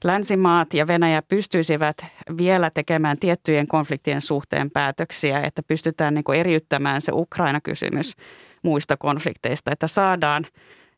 [0.05, 1.97] länsimaat ja Venäjä pystyisivät
[2.39, 8.17] vielä tekemään tiettyjen konfliktien suhteen päätöksiä, että pystytään niin eriyttämään se Ukraina-kysymys
[8.63, 10.47] muista konflikteista, että saadaan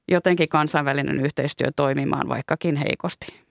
[0.09, 3.44] jotenkin kansainvälinen yhteistyö toimimaan vaikkakin heikosti.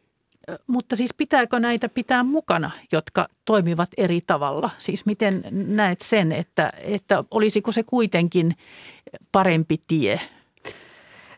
[0.68, 4.70] Mutta siis pitääkö näitä pitää mukana, jotka toimivat eri tavalla?
[4.78, 8.56] Siis miten näet sen, että, että olisiko se kuitenkin
[9.32, 10.20] parempi tie?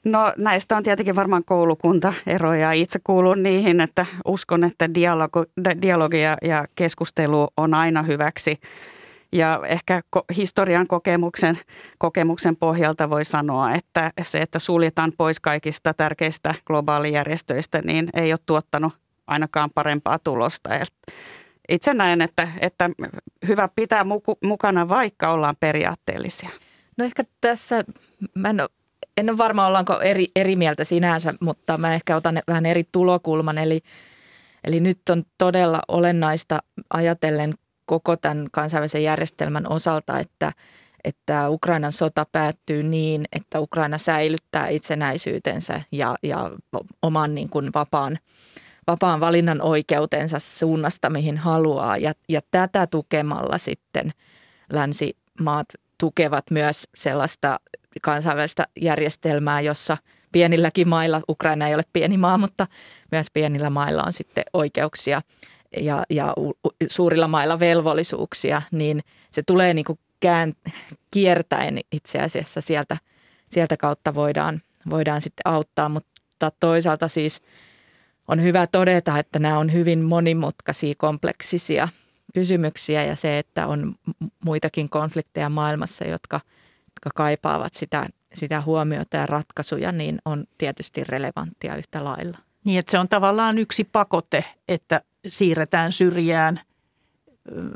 [0.03, 2.71] No näistä on tietenkin varmaan koulukuntaeroja.
[2.71, 4.93] Itse kuulun niihin, että uskon, että
[5.81, 8.59] dialogi, ja keskustelu on aina hyväksi.
[9.31, 10.01] Ja ehkä
[10.35, 11.57] historian kokemuksen,
[11.97, 18.39] kokemuksen pohjalta voi sanoa, että se, että suljetaan pois kaikista tärkeistä globaalijärjestöistä, niin ei ole
[18.45, 18.93] tuottanut
[19.27, 20.69] ainakaan parempaa tulosta.
[21.69, 22.89] Itse näen, että, että
[23.47, 24.05] hyvä pitää
[24.43, 26.49] mukana, vaikka ollaan periaatteellisia.
[26.97, 27.83] No ehkä tässä,
[28.35, 28.69] mä en ole,
[29.17, 33.57] en ole varma ollaanko eri, eri mieltä sinänsä, mutta mä ehkä otan vähän eri tulokulman.
[33.57, 33.81] Eli,
[34.63, 36.59] eli nyt on todella olennaista
[36.93, 37.53] ajatellen
[37.85, 40.51] koko tämän kansainvälisen järjestelmän osalta, että,
[41.03, 46.51] että Ukrainan sota päättyy niin, että Ukraina säilyttää itsenäisyytensä ja, ja
[47.01, 48.17] oman niin kuin vapaan,
[48.87, 51.97] vapaan valinnan oikeutensa suunnasta, mihin haluaa.
[51.97, 54.11] Ja, ja tätä tukemalla sitten
[54.73, 55.67] länsimaat
[55.97, 57.59] tukevat myös sellaista
[58.01, 59.97] kansainvälistä järjestelmää, jossa
[60.31, 62.67] pienilläkin mailla, Ukraina ei ole pieni maa, mutta
[63.11, 65.21] myös pienillä mailla on sitten oikeuksia
[65.77, 66.33] ja, ja
[66.87, 69.01] suurilla mailla velvollisuuksia, niin
[69.31, 70.53] se tulee niin kuin kään,
[71.11, 72.97] kiertäen itse asiassa sieltä,
[73.49, 77.41] sieltä kautta voidaan, voidaan sitten auttaa, mutta toisaalta siis
[78.27, 81.87] on hyvä todeta, että nämä on hyvin monimutkaisia, kompleksisia
[82.33, 83.95] kysymyksiä ja se, että on
[84.45, 86.39] muitakin konflikteja maailmassa, jotka,
[86.87, 92.37] jotka kaipaavat sitä, sitä huomiota ja ratkaisuja, niin on tietysti relevanttia yhtä lailla.
[92.63, 96.59] Niin, että se on tavallaan yksi pakote, että siirretään syrjään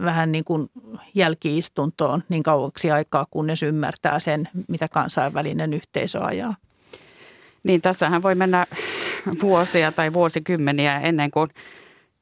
[0.04, 0.70] vähän niin kuin
[1.16, 6.56] jälkiistuntoon niin kauaksi aikaa, kunnes ymmärtää sen, mitä kansainvälinen yhteisö ajaa.
[7.64, 8.66] Niin, tässähän voi mennä
[9.42, 11.50] vuosia tai vuosikymmeniä ennen kuin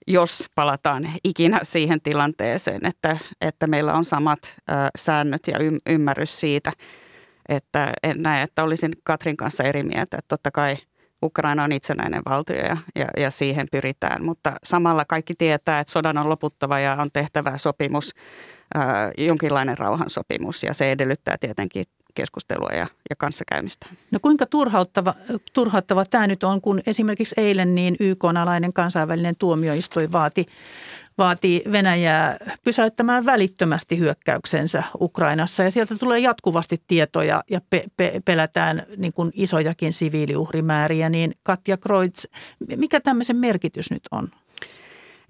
[0.07, 4.39] jos palataan ikinä siihen tilanteeseen, että, että meillä on samat
[4.97, 6.71] säännöt ja y, ymmärrys siitä,
[7.49, 10.17] että en näe, että olisin Katrin kanssa eri mieltä.
[10.17, 10.77] Että totta kai
[11.27, 16.17] Ukraina on itsenäinen valtio ja, ja, ja siihen pyritään, mutta samalla kaikki tietää, että sodan
[16.17, 18.11] on loputtava ja on tehtävä sopimus,
[18.75, 18.79] ö,
[19.17, 23.87] jonkinlainen rauhansopimus ja se edellyttää tietenkin keskustelua ja, ja kanssakäymistä.
[24.11, 25.13] No kuinka turhauttava,
[25.53, 30.45] turhauttava tämä nyt on, kun esimerkiksi eilen niin YK-alainen kansainvälinen tuomioistuin vaati,
[31.17, 35.63] vaati Venäjää pysäyttämään välittömästi hyökkäyksensä Ukrainassa.
[35.63, 41.09] Ja sieltä tulee jatkuvasti tietoja ja pe- pe- pelätään niin kuin isojakin siviiliuhrimääriä.
[41.09, 42.25] Niin Katja Kreutz,
[42.75, 44.31] mikä tämmöisen merkitys nyt on?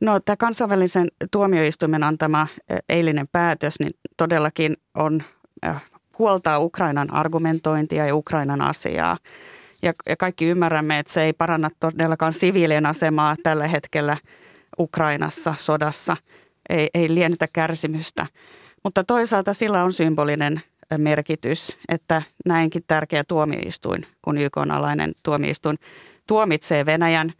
[0.02, 2.48] No tämä kansainvälisen tuomioistuimen antama
[2.90, 5.24] eilinen päätös niin todellakin on
[6.20, 9.18] huoltaa Ukrainan argumentointia ja Ukrainan asiaa.
[9.82, 14.18] Ja, ja kaikki ymmärrämme, että se ei paranna todellakaan siviilien asemaa tällä hetkellä
[14.80, 16.18] Ukrainassa sodassa.
[16.70, 18.28] Ei, ei liennytä kärsimystä.
[18.84, 20.62] Mutta toisaalta sillä on symbolinen
[20.98, 25.78] merkitys, että näinkin tärkeä tuomioistuin, kun YK on alainen tuomioistuin,
[26.28, 27.34] tuomitsee Venäjän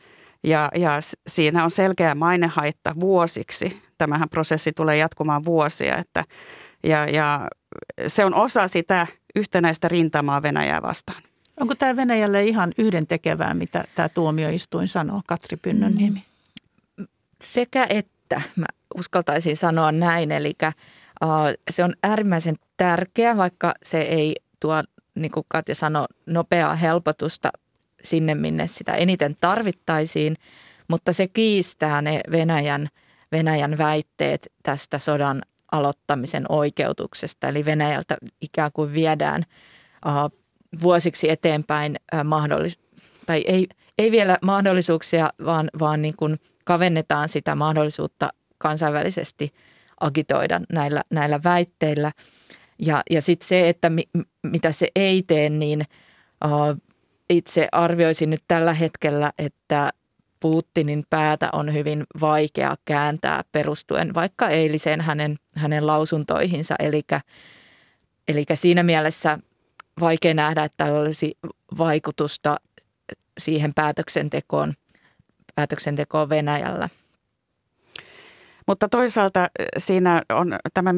[0.44, 3.82] ja, ja siinä on selkeä mainehaitta vuosiksi.
[3.98, 6.24] Tämähän prosessi tulee jatkumaan vuosia, että
[6.84, 7.48] ja, ja
[8.08, 11.24] se on osa sitä yhtenäistä rintamaa Venäjää vastaan.
[11.60, 16.27] Onko tämä Venäjälle ihan yhden tekevää, mitä tämä tuomioistuin sanoo, Katri Pynnönniemi?
[17.42, 18.66] Sekä että, mä
[18.98, 20.54] uskaltaisin sanoa näin, eli
[21.24, 21.30] uh,
[21.70, 24.84] se on äärimmäisen tärkeä, vaikka se ei tuo,
[25.16, 27.52] niin kuin Katja sanoi, nopeaa helpotusta
[28.04, 30.36] sinne, minne sitä eniten tarvittaisiin,
[30.88, 32.88] mutta se kiistää ne Venäjän,
[33.32, 37.48] Venäjän väitteet tästä sodan aloittamisen oikeutuksesta.
[37.48, 39.44] Eli Venäjältä ikään kuin viedään
[40.06, 40.40] uh,
[40.82, 42.80] vuosiksi eteenpäin uh, mahdollis-
[43.26, 43.68] tai ei,
[43.98, 49.54] ei vielä mahdollisuuksia, vaan, vaan niin kuin kavennetaan sitä mahdollisuutta kansainvälisesti
[50.00, 52.12] agitoida näillä, näillä väitteillä.
[52.80, 54.04] Ja, ja sitten se, että mi,
[54.44, 55.82] mitä se ei tee, niin
[56.46, 56.82] uh,
[57.30, 59.90] itse arvioisin nyt tällä hetkellä, että
[60.40, 66.76] Putinin päätä on hyvin vaikea kääntää perustuen vaikka eiliseen hänen, hänen lausuntoihinsa.
[68.28, 69.40] Eli, siinä mielessä
[70.00, 71.38] vaikea nähdä, että tällä olisi
[71.78, 72.58] vaikutusta
[73.38, 74.74] siihen päätöksentekoon,
[75.58, 76.90] päätöksentekoon Venäjällä.
[78.68, 79.48] Mutta toisaalta
[79.78, 80.94] siinä on tämä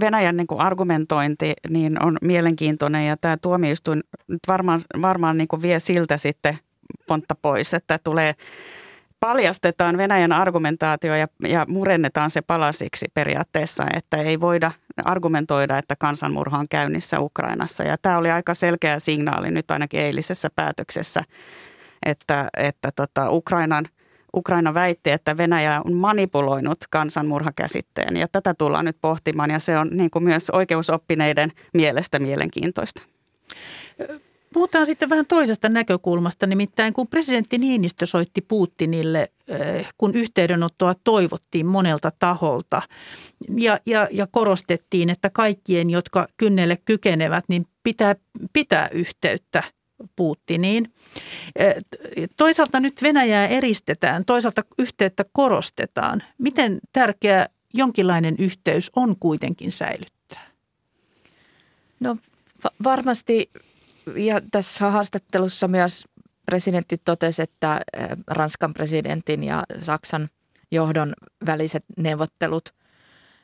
[0.00, 5.62] Venäjän niin kuin argumentointi niin on mielenkiintoinen ja tämä tuomioistuin nyt varmaan, varmaan niin kuin
[5.62, 6.58] vie siltä sitten
[7.08, 8.34] pontta pois, että tulee
[9.20, 14.72] paljastetaan Venäjän argumentaatio ja, ja murennetaan se palasiksi periaatteessa, että ei voida
[15.04, 17.84] argumentoida, että kansanmurha on käynnissä Ukrainassa.
[17.84, 21.24] Ja tämä oli aika selkeä signaali nyt ainakin eilisessä päätöksessä,
[22.04, 23.84] että, että tota Ukrainan,
[24.36, 29.88] Ukraina väitti, että Venäjä on manipuloinut kansanmurhakäsitteen ja tätä tullaan nyt pohtimaan ja se on
[29.92, 33.02] niin kuin myös oikeusoppineiden mielestä mielenkiintoista.
[34.54, 41.66] puhutaan sitten vähän toisesta näkökulmasta, nimittäin kun presidentti Niinistö soitti Putinille, eh, kun yhteydenottoa toivottiin
[41.66, 42.82] monelta taholta
[43.56, 48.16] ja, ja, ja korostettiin, että kaikkien, jotka kynnelle kykenevät, niin pitää
[48.52, 49.62] pitää yhteyttä
[50.16, 50.92] Putiniin.
[52.36, 56.22] Toisaalta nyt Venäjää eristetään, toisaalta yhteyttä korostetaan.
[56.38, 60.50] Miten tärkeä jonkinlainen yhteys on kuitenkin säilyttää?
[62.00, 62.16] No
[62.84, 63.50] varmasti,
[64.16, 66.04] ja tässä haastattelussa myös
[66.46, 67.80] presidentti totesi, että
[68.26, 70.28] Ranskan presidentin ja Saksan
[70.70, 71.12] johdon
[71.46, 72.74] väliset neuvottelut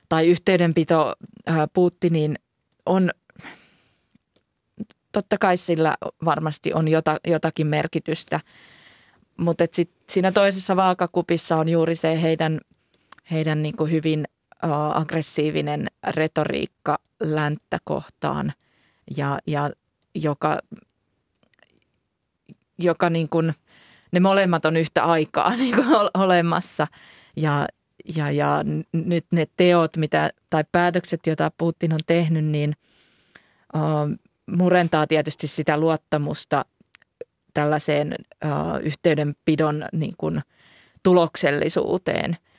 [0.09, 1.15] tai yhteydenpito
[1.73, 2.35] Putiniin
[2.87, 3.11] on
[5.13, 6.87] totta kai sillä varmasti on
[7.27, 8.41] jotakin merkitystä,
[9.37, 9.65] mutta
[10.11, 12.61] siinä toisessa vaakakupissa on juuri se heidän,
[13.31, 14.25] heidän niin kuin hyvin
[14.95, 18.53] aggressiivinen retoriikka länttä kohtaan
[19.17, 19.71] ja, ja
[20.15, 20.59] joka,
[22.79, 23.53] joka niin kuin,
[24.13, 26.87] ne molemmat on yhtä aikaa niin kuin olemassa
[27.37, 27.67] ja,
[28.17, 32.73] ja, ja nyt ne teot mitä, tai päätökset, joita Putin on tehnyt, niin
[33.75, 36.65] uh, murentaa tietysti sitä luottamusta
[37.55, 40.41] tällaiseen uh, yhteydenpidon niin kuin,
[41.03, 42.37] tuloksellisuuteen–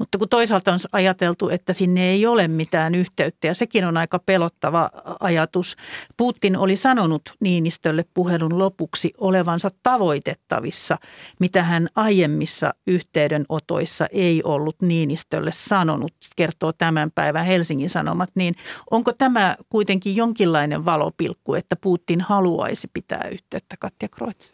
[0.00, 4.18] mutta kun toisaalta on ajateltu, että sinne ei ole mitään yhteyttä ja sekin on aika
[4.18, 4.90] pelottava
[5.20, 5.76] ajatus.
[6.16, 10.98] Putin oli sanonut Niinistölle puhelun lopuksi olevansa tavoitettavissa,
[11.40, 18.28] mitä hän aiemmissa yhteydenotoissa ei ollut Niinistölle sanonut, kertoo tämän päivän Helsingin Sanomat.
[18.34, 18.54] Niin
[18.90, 24.52] onko tämä kuitenkin jonkinlainen valopilkku, että Putin haluaisi pitää yhteyttä Katja Kreutz?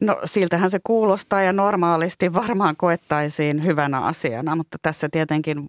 [0.00, 5.66] No siltähän se kuulostaa ja normaalisti varmaan koettaisiin hyvänä asiana, mutta tässä tietenkin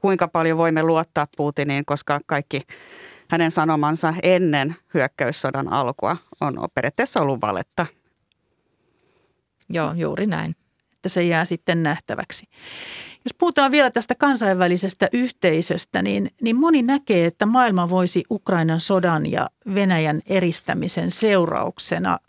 [0.00, 2.60] kuinka paljon voimme luottaa Putiniin, koska kaikki
[3.28, 7.86] hänen sanomansa ennen hyökkäyssodan alkua on periaatteessa ollut valetta.
[9.68, 10.54] Joo, juuri näin.
[10.92, 12.46] Että se jää sitten nähtäväksi.
[13.24, 19.30] Jos puhutaan vielä tästä kansainvälisestä yhteisöstä, niin, niin moni näkee, että maailma voisi Ukrainan sodan
[19.30, 22.18] ja Venäjän eristämisen seurauksena–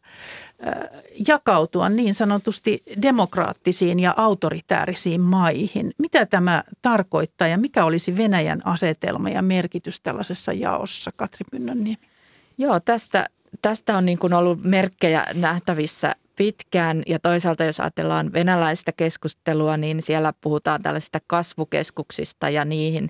[1.28, 5.93] jakautua niin sanotusti demokraattisiin ja autoritäärisiin maihin.
[5.97, 11.97] Mitä tämä tarkoittaa ja mikä olisi Venäjän asetelma ja merkitys tällaisessa jaossa, Katri Pynnönniemi?
[12.57, 13.28] Joo, tästä,
[13.62, 20.01] tästä on niin kuin ollut merkkejä nähtävissä pitkään ja toisaalta jos ajatellaan venäläistä keskustelua, niin
[20.01, 23.09] siellä puhutaan tällaisista kasvukeskuksista ja niihin,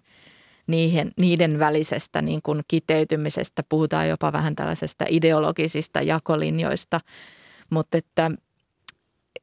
[0.68, 3.64] niihin, niiden välisestä niin kuin kiteytymisestä.
[3.70, 7.00] Puhutaan jopa vähän tällaisesta ideologisista jakolinjoista–
[7.72, 8.32] mutta että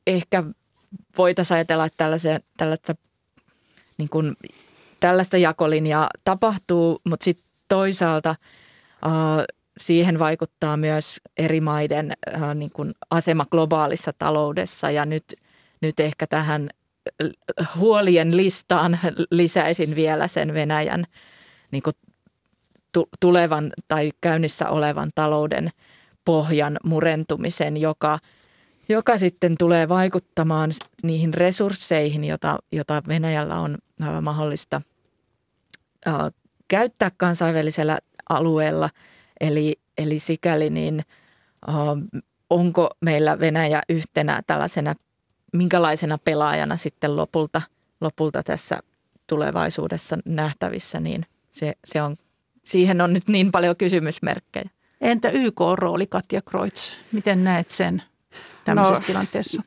[0.07, 0.45] ehkä
[1.19, 1.97] voitaisiin ajatella, että
[2.57, 2.95] tällaista,
[3.99, 4.37] niin kuin,
[5.01, 8.35] tällaista jakolinjaa tapahtuu, mutta sitten toisaalta
[9.07, 9.45] uh,
[9.79, 14.91] siihen vaikuttaa myös eri maiden uh, niin kuin asema globaalissa taloudessa.
[14.91, 15.25] Ja nyt,
[15.83, 16.71] nyt ehkä tähän
[17.77, 18.99] huolien listaan
[19.31, 21.05] lisäisin vielä sen Venäjän
[21.71, 21.83] niin
[23.21, 25.71] tulevan tai käynnissä olevan talouden–
[26.29, 28.19] pohjan murentumisen, joka,
[28.89, 30.71] joka sitten tulee vaikuttamaan
[31.03, 33.79] niihin resursseihin, jota, jota Venäjällä on
[34.23, 34.83] mahdollista
[36.69, 37.99] käyttää kansainvälisellä
[38.29, 38.91] alueella.
[39.41, 41.03] Eli, eli sikäli niin
[42.51, 44.95] onko meillä Venäjä yhtenä tällaisena,
[45.53, 47.63] minkälaisena pelaajana sitten lopulta,
[48.01, 48.81] lopulta tässä
[49.27, 52.17] tulevaisuudessa nähtävissä, niin se, se on,
[52.65, 54.71] siihen on nyt niin paljon kysymysmerkkejä.
[55.01, 56.95] Entä YK-rooli, Katja Kreutz?
[57.13, 58.03] Miten näet sen
[58.65, 59.63] tämmöisessä no, tilanteessa?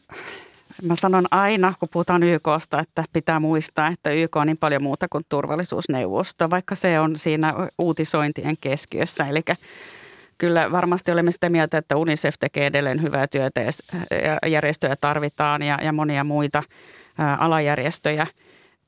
[0.84, 5.08] Mä sanon aina, kun puhutaan YKsta, että pitää muistaa, että YK on niin paljon muuta
[5.10, 9.26] kuin turvallisuusneuvosto, vaikka se on siinä uutisointien keskiössä.
[9.30, 9.42] Eli
[10.38, 13.62] kyllä varmasti olemme sitä mieltä, että UNICEF tekee edelleen hyvää työtä
[14.42, 16.64] ja järjestöjä tarvitaan ja, ja monia muita
[17.40, 18.28] alajärjestöjä–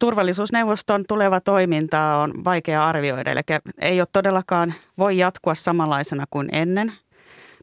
[0.04, 3.42] turvallisuusneuvoston tuleva toiminta on vaikea arvioida, eli
[3.82, 6.94] ei ole todellakaan voi jatkua samanlaisena kuin ennen,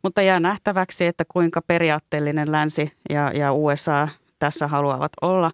[0.03, 5.51] mutta jää nähtäväksi, että kuinka periaatteellinen länsi ja, ja USA tässä haluavat olla.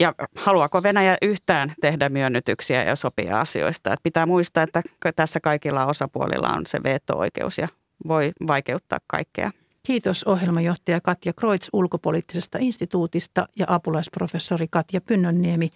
[0.00, 3.92] ja haluaako Venäjä yhtään tehdä myönnytyksiä ja sopia asioista?
[3.92, 4.82] Että pitää muistaa, että
[5.16, 7.68] tässä kaikilla osapuolilla on se veto-oikeus ja
[8.08, 9.50] voi vaikeuttaa kaikkea.
[9.86, 15.70] Kiitos ohjelmajohtaja Katja Kreutz ulkopoliittisesta instituutista ja apulaisprofessori Katja Pynnönniemi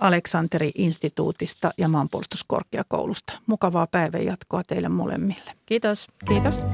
[0.00, 3.32] Aleksanteri-instituutista ja maanpuolustuskorkeakoulusta.
[3.46, 5.52] Mukavaa päivänjatkoa teille molemmille.
[5.66, 6.08] Kiitos.
[6.28, 6.64] Kiitos.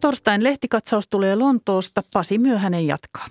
[0.00, 2.02] Torstain lehtikatsaus tulee Lontoosta.
[2.12, 3.26] Pasi Myöhänen jatkaa.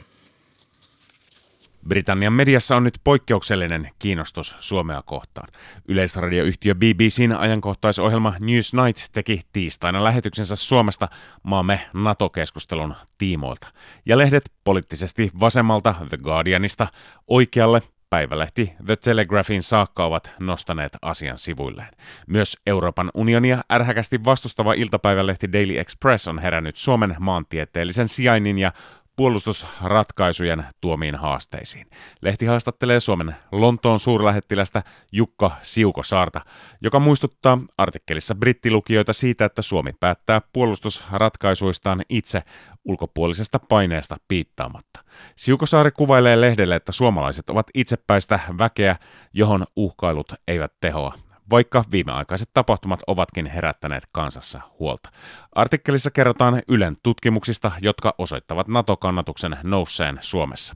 [1.87, 5.49] Britannian mediassa on nyt poikkeuksellinen kiinnostus Suomea kohtaan.
[5.87, 11.07] Yleisradioyhtiö BBCn ajankohtaisohjelma News Night teki tiistaina lähetyksensä Suomesta
[11.43, 13.67] maamme NATO-keskustelun tiimoilta.
[14.05, 16.87] Ja lehdet poliittisesti vasemmalta The Guardianista
[17.27, 21.89] oikealle päivälehti The Telegraphin saakka ovat nostaneet asian sivuilleen.
[22.27, 28.71] Myös Euroopan unionia ärhäkästi vastustava iltapäivälehti Daily Express on herännyt Suomen maantieteellisen sijainnin ja
[29.15, 31.87] puolustusratkaisujen tuomiin haasteisiin.
[32.21, 36.41] Lehti haastattelee Suomen Lontoon suurlähettilästä Jukka Siukosaarta,
[36.81, 42.43] joka muistuttaa artikkelissa brittilukijoita siitä, että Suomi päättää puolustusratkaisuistaan itse
[42.85, 45.03] ulkopuolisesta paineesta piittaamatta.
[45.35, 48.95] Siukosaari kuvailee lehdelle, että suomalaiset ovat itsepäistä väkeä,
[49.33, 51.13] johon uhkailut eivät tehoa
[51.49, 55.09] vaikka viimeaikaiset tapahtumat ovatkin herättäneet kansassa huolta.
[55.55, 60.75] Artikkelissa kerrotaan Ylen tutkimuksista, jotka osoittavat NATO-kannatuksen nousseen Suomessa.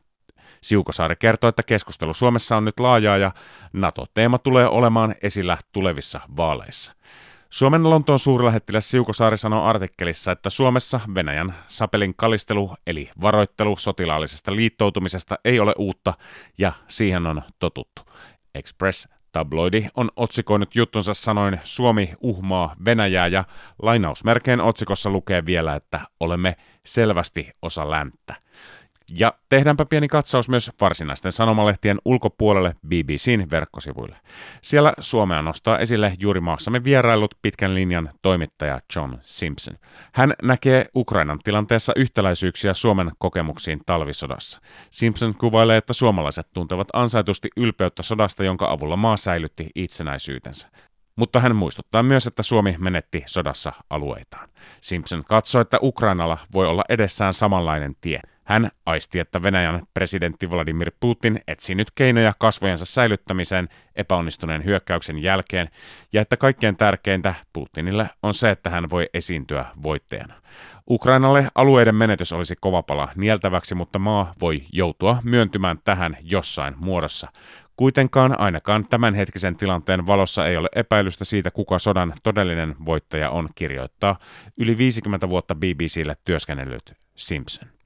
[0.61, 3.32] Siukosaari kertoo, että keskustelu Suomessa on nyt laajaa ja
[3.74, 6.93] NATO-teema tulee olemaan esillä tulevissa vaaleissa.
[7.49, 15.39] Suomen Lontoon suurlähettiläs Siukosaari sanoo artikkelissa, että Suomessa Venäjän sapelin kalistelu eli varoittelu sotilaallisesta liittoutumisesta
[15.45, 16.13] ei ole uutta
[16.57, 18.01] ja siihen on totuttu.
[18.55, 23.43] Express Tabloidi on otsikoinut juttunsa sanoin Suomi uhmaa Venäjää ja
[23.82, 26.55] lainausmerkeen otsikossa lukee vielä, että olemme
[26.86, 28.36] selvästi osa länttä.
[29.11, 34.17] Ja tehdäänpä pieni katsaus myös varsinaisten sanomalehtien ulkopuolelle BBCn verkkosivuille.
[34.61, 39.75] Siellä Suomea nostaa esille juuri maassamme vierailut pitkän linjan toimittaja John Simpson.
[40.13, 44.61] Hän näkee Ukrainan tilanteessa yhtäläisyyksiä Suomen kokemuksiin talvisodassa.
[44.89, 50.67] Simpson kuvailee, että suomalaiset tuntevat ansaitusti ylpeyttä sodasta, jonka avulla maa säilytti itsenäisyytensä.
[51.15, 54.49] Mutta hän muistuttaa myös, että Suomi menetti sodassa alueitaan.
[54.81, 60.91] Simpson katsoo, että Ukrainalla voi olla edessään samanlainen tie– hän aisti, että Venäjän presidentti Vladimir
[60.99, 65.69] Putin etsi nyt keinoja kasvojensa säilyttämiseen epäonnistuneen hyökkäyksen jälkeen,
[66.13, 70.33] ja että kaikkein tärkeintä Putinille on se, että hän voi esiintyä voittajana.
[70.89, 77.27] Ukrainalle alueiden menetys olisi kova pala nieltäväksi, mutta maa voi joutua myöntymään tähän jossain muodossa.
[77.75, 84.19] Kuitenkaan ainakaan tämänhetkisen tilanteen valossa ei ole epäilystä siitä, kuka sodan todellinen voittaja on, kirjoittaa
[84.57, 87.76] yli 50 vuotta BBClle työskennellyt Simpson.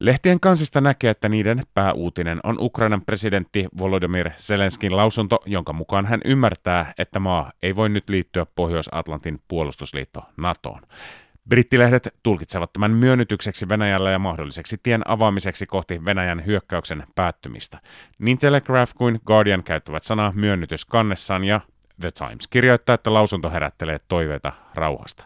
[0.00, 6.20] Lehtien kansista näkee, että niiden pääuutinen on Ukrainan presidentti Volodymyr Zelenskin lausunto, jonka mukaan hän
[6.24, 10.82] ymmärtää, että maa ei voi nyt liittyä Pohjois-Atlantin puolustusliitto NATOon.
[11.48, 17.78] Brittilehdet tulkitsevat tämän myönnytykseksi Venäjällä ja mahdolliseksi tien avaamiseksi kohti Venäjän hyökkäyksen päättymistä.
[18.18, 21.60] Niin Telegraph kuin Guardian käyttävät sanaa myönnytys kannessaan ja
[22.00, 25.24] The Times kirjoittaa, että lausunto herättelee toiveita rauhasta.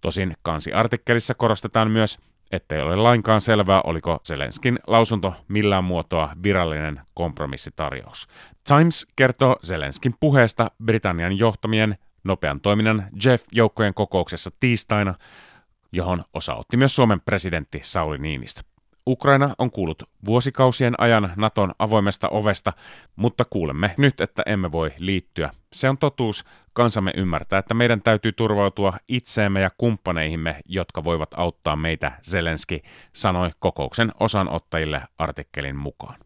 [0.00, 2.18] Tosin kansiartikkelissa korostetaan myös,
[2.52, 8.28] ettei ole lainkaan selvää, oliko Zelenskin lausunto millään muotoa virallinen kompromissitarjous.
[8.68, 15.14] Times kertoo Zelenskin puheesta Britannian johtamien nopean toiminnan Jeff-joukkojen kokouksessa tiistaina,
[15.92, 18.62] johon osaotti myös Suomen presidentti Sauli Niinistö.
[19.08, 22.72] Ukraina on kuullut vuosikausien ajan Naton avoimesta ovesta,
[23.16, 25.50] mutta kuulemme nyt, että emme voi liittyä.
[25.72, 26.44] Se on totuus.
[26.72, 32.82] Kansamme ymmärtää, että meidän täytyy turvautua itseemme ja kumppaneihimme, jotka voivat auttaa meitä, Zelenski
[33.12, 36.25] sanoi kokouksen osanottajille artikkelin mukaan.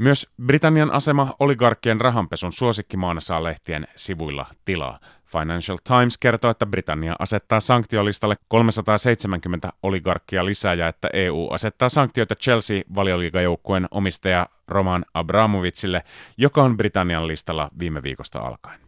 [0.00, 4.98] Myös Britannian asema oligarkkien rahanpesun suosikkimaana saa lehtien sivuilla tilaa.
[5.26, 12.34] Financial Times kertoo, että Britannia asettaa sanktiolistalle 370 oligarkkia lisää ja että EU asettaa sanktioita
[12.34, 16.02] Chelsea-valioliigajoukkueen omistaja Roman Abramovicille,
[16.36, 18.79] joka on Britannian listalla viime viikosta alkaen.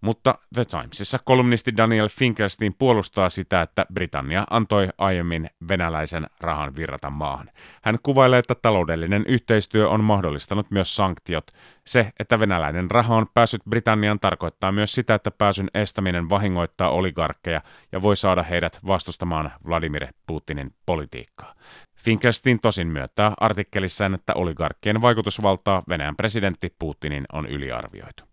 [0.00, 7.10] Mutta The Timesissa kolumnisti Daniel Finkelstein puolustaa sitä, että Britannia antoi aiemmin venäläisen rahan virrata
[7.10, 7.50] maahan.
[7.82, 11.50] Hän kuvailee, että taloudellinen yhteistyö on mahdollistanut myös sanktiot.
[11.86, 17.60] Se, että venäläinen raha on päässyt Britanniaan tarkoittaa myös sitä, että pääsyn estäminen vahingoittaa oligarkkeja
[17.92, 21.54] ja voi saada heidät vastustamaan Vladimir Putinin politiikkaa.
[21.96, 28.29] Finkelstein tosin myöntää artikkelissaan, että oligarkkien vaikutusvaltaa Venäjän presidentti Putinin on yliarvioitu.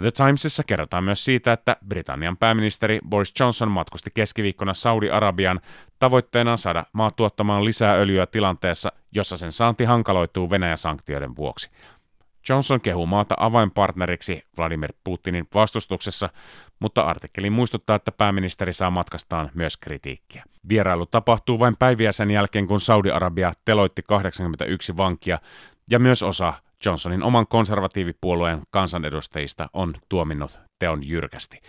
[0.00, 5.60] The Timesissa kerrotaan myös siitä, että Britannian pääministeri Boris Johnson matkusti keskiviikkona Saudi-Arabian
[5.98, 11.70] tavoitteena saada maa tuottamaan lisää öljyä tilanteessa, jossa sen saanti hankaloituu Venäjän sanktioiden vuoksi.
[12.48, 16.28] Johnson kehuu maata avainpartneriksi Vladimir Putinin vastustuksessa,
[16.80, 20.44] mutta artikkeli muistuttaa, että pääministeri saa matkastaan myös kritiikkiä.
[20.68, 25.38] Vierailu tapahtuu vain päiviä sen jälkeen, kun Saudi-Arabia teloitti 81 vankia
[25.90, 31.60] ja myös osa Johnsonin oman konservatiivipuolueen kansanedustajista on tuominnut teon jyrkästi.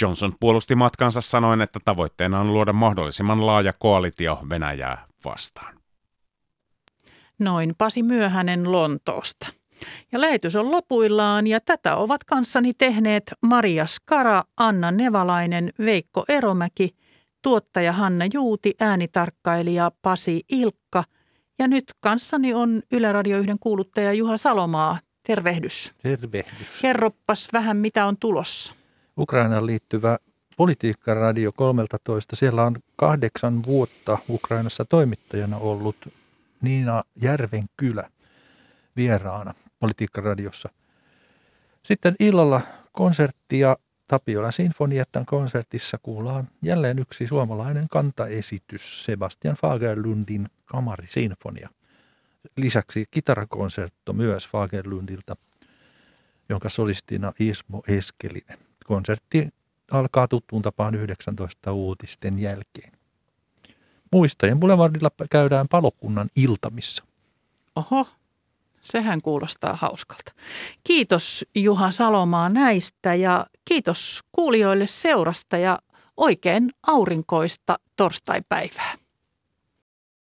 [0.00, 5.78] Johnson puolusti matkansa sanoen, että tavoitteena on luoda mahdollisimman laaja koalitio Venäjää vastaan.
[7.38, 9.46] Noin Pasi Myöhänen Lontoosta.
[10.12, 16.90] Ja lähetys on lopuillaan ja tätä ovat kanssani tehneet Maria Skara, Anna Nevalainen, Veikko Eromäki,
[17.42, 21.04] tuottaja Hanna Juuti, äänitarkkailija Pasi Ilkka
[21.58, 24.98] ja nyt kanssani on Yle Radio 1 kuuluttaja Juha Salomaa.
[25.26, 25.94] Tervehdys.
[26.02, 26.80] Tervehdys.
[26.82, 28.74] Kerroppas vähän, mitä on tulossa.
[29.18, 30.18] Ukrainaan liittyvä
[30.56, 32.36] Politiikkaradio 13.
[32.36, 35.96] Siellä on kahdeksan vuotta Ukrainassa toimittajana ollut
[36.62, 38.10] Niina Järvenkylä
[38.96, 40.68] vieraana Politiikkaradiossa.
[41.82, 42.60] Sitten illalla
[42.92, 43.76] konsertti ja
[44.08, 51.68] Tapiola Sinfoniettan konsertissa kuullaan jälleen yksi suomalainen kantaesitys Sebastian Fagerlundin kamarisinfonia.
[52.56, 55.36] Lisäksi kitarakonsertto myös Fagerlundilta,
[56.48, 58.58] jonka solistina Ismo Eskelinen.
[58.84, 59.48] Konsertti
[59.90, 62.92] alkaa tuttuun tapaan 19 uutisten jälkeen.
[64.12, 67.04] Muistojen Boulevardilla käydään palokunnan iltamissa.
[67.76, 68.06] Oho,
[68.80, 70.32] sehän kuulostaa hauskalta.
[70.84, 75.78] Kiitos Juha Salomaa näistä ja kiitos kuulijoille seurasta ja
[76.16, 78.94] oikein aurinkoista torstaipäivää.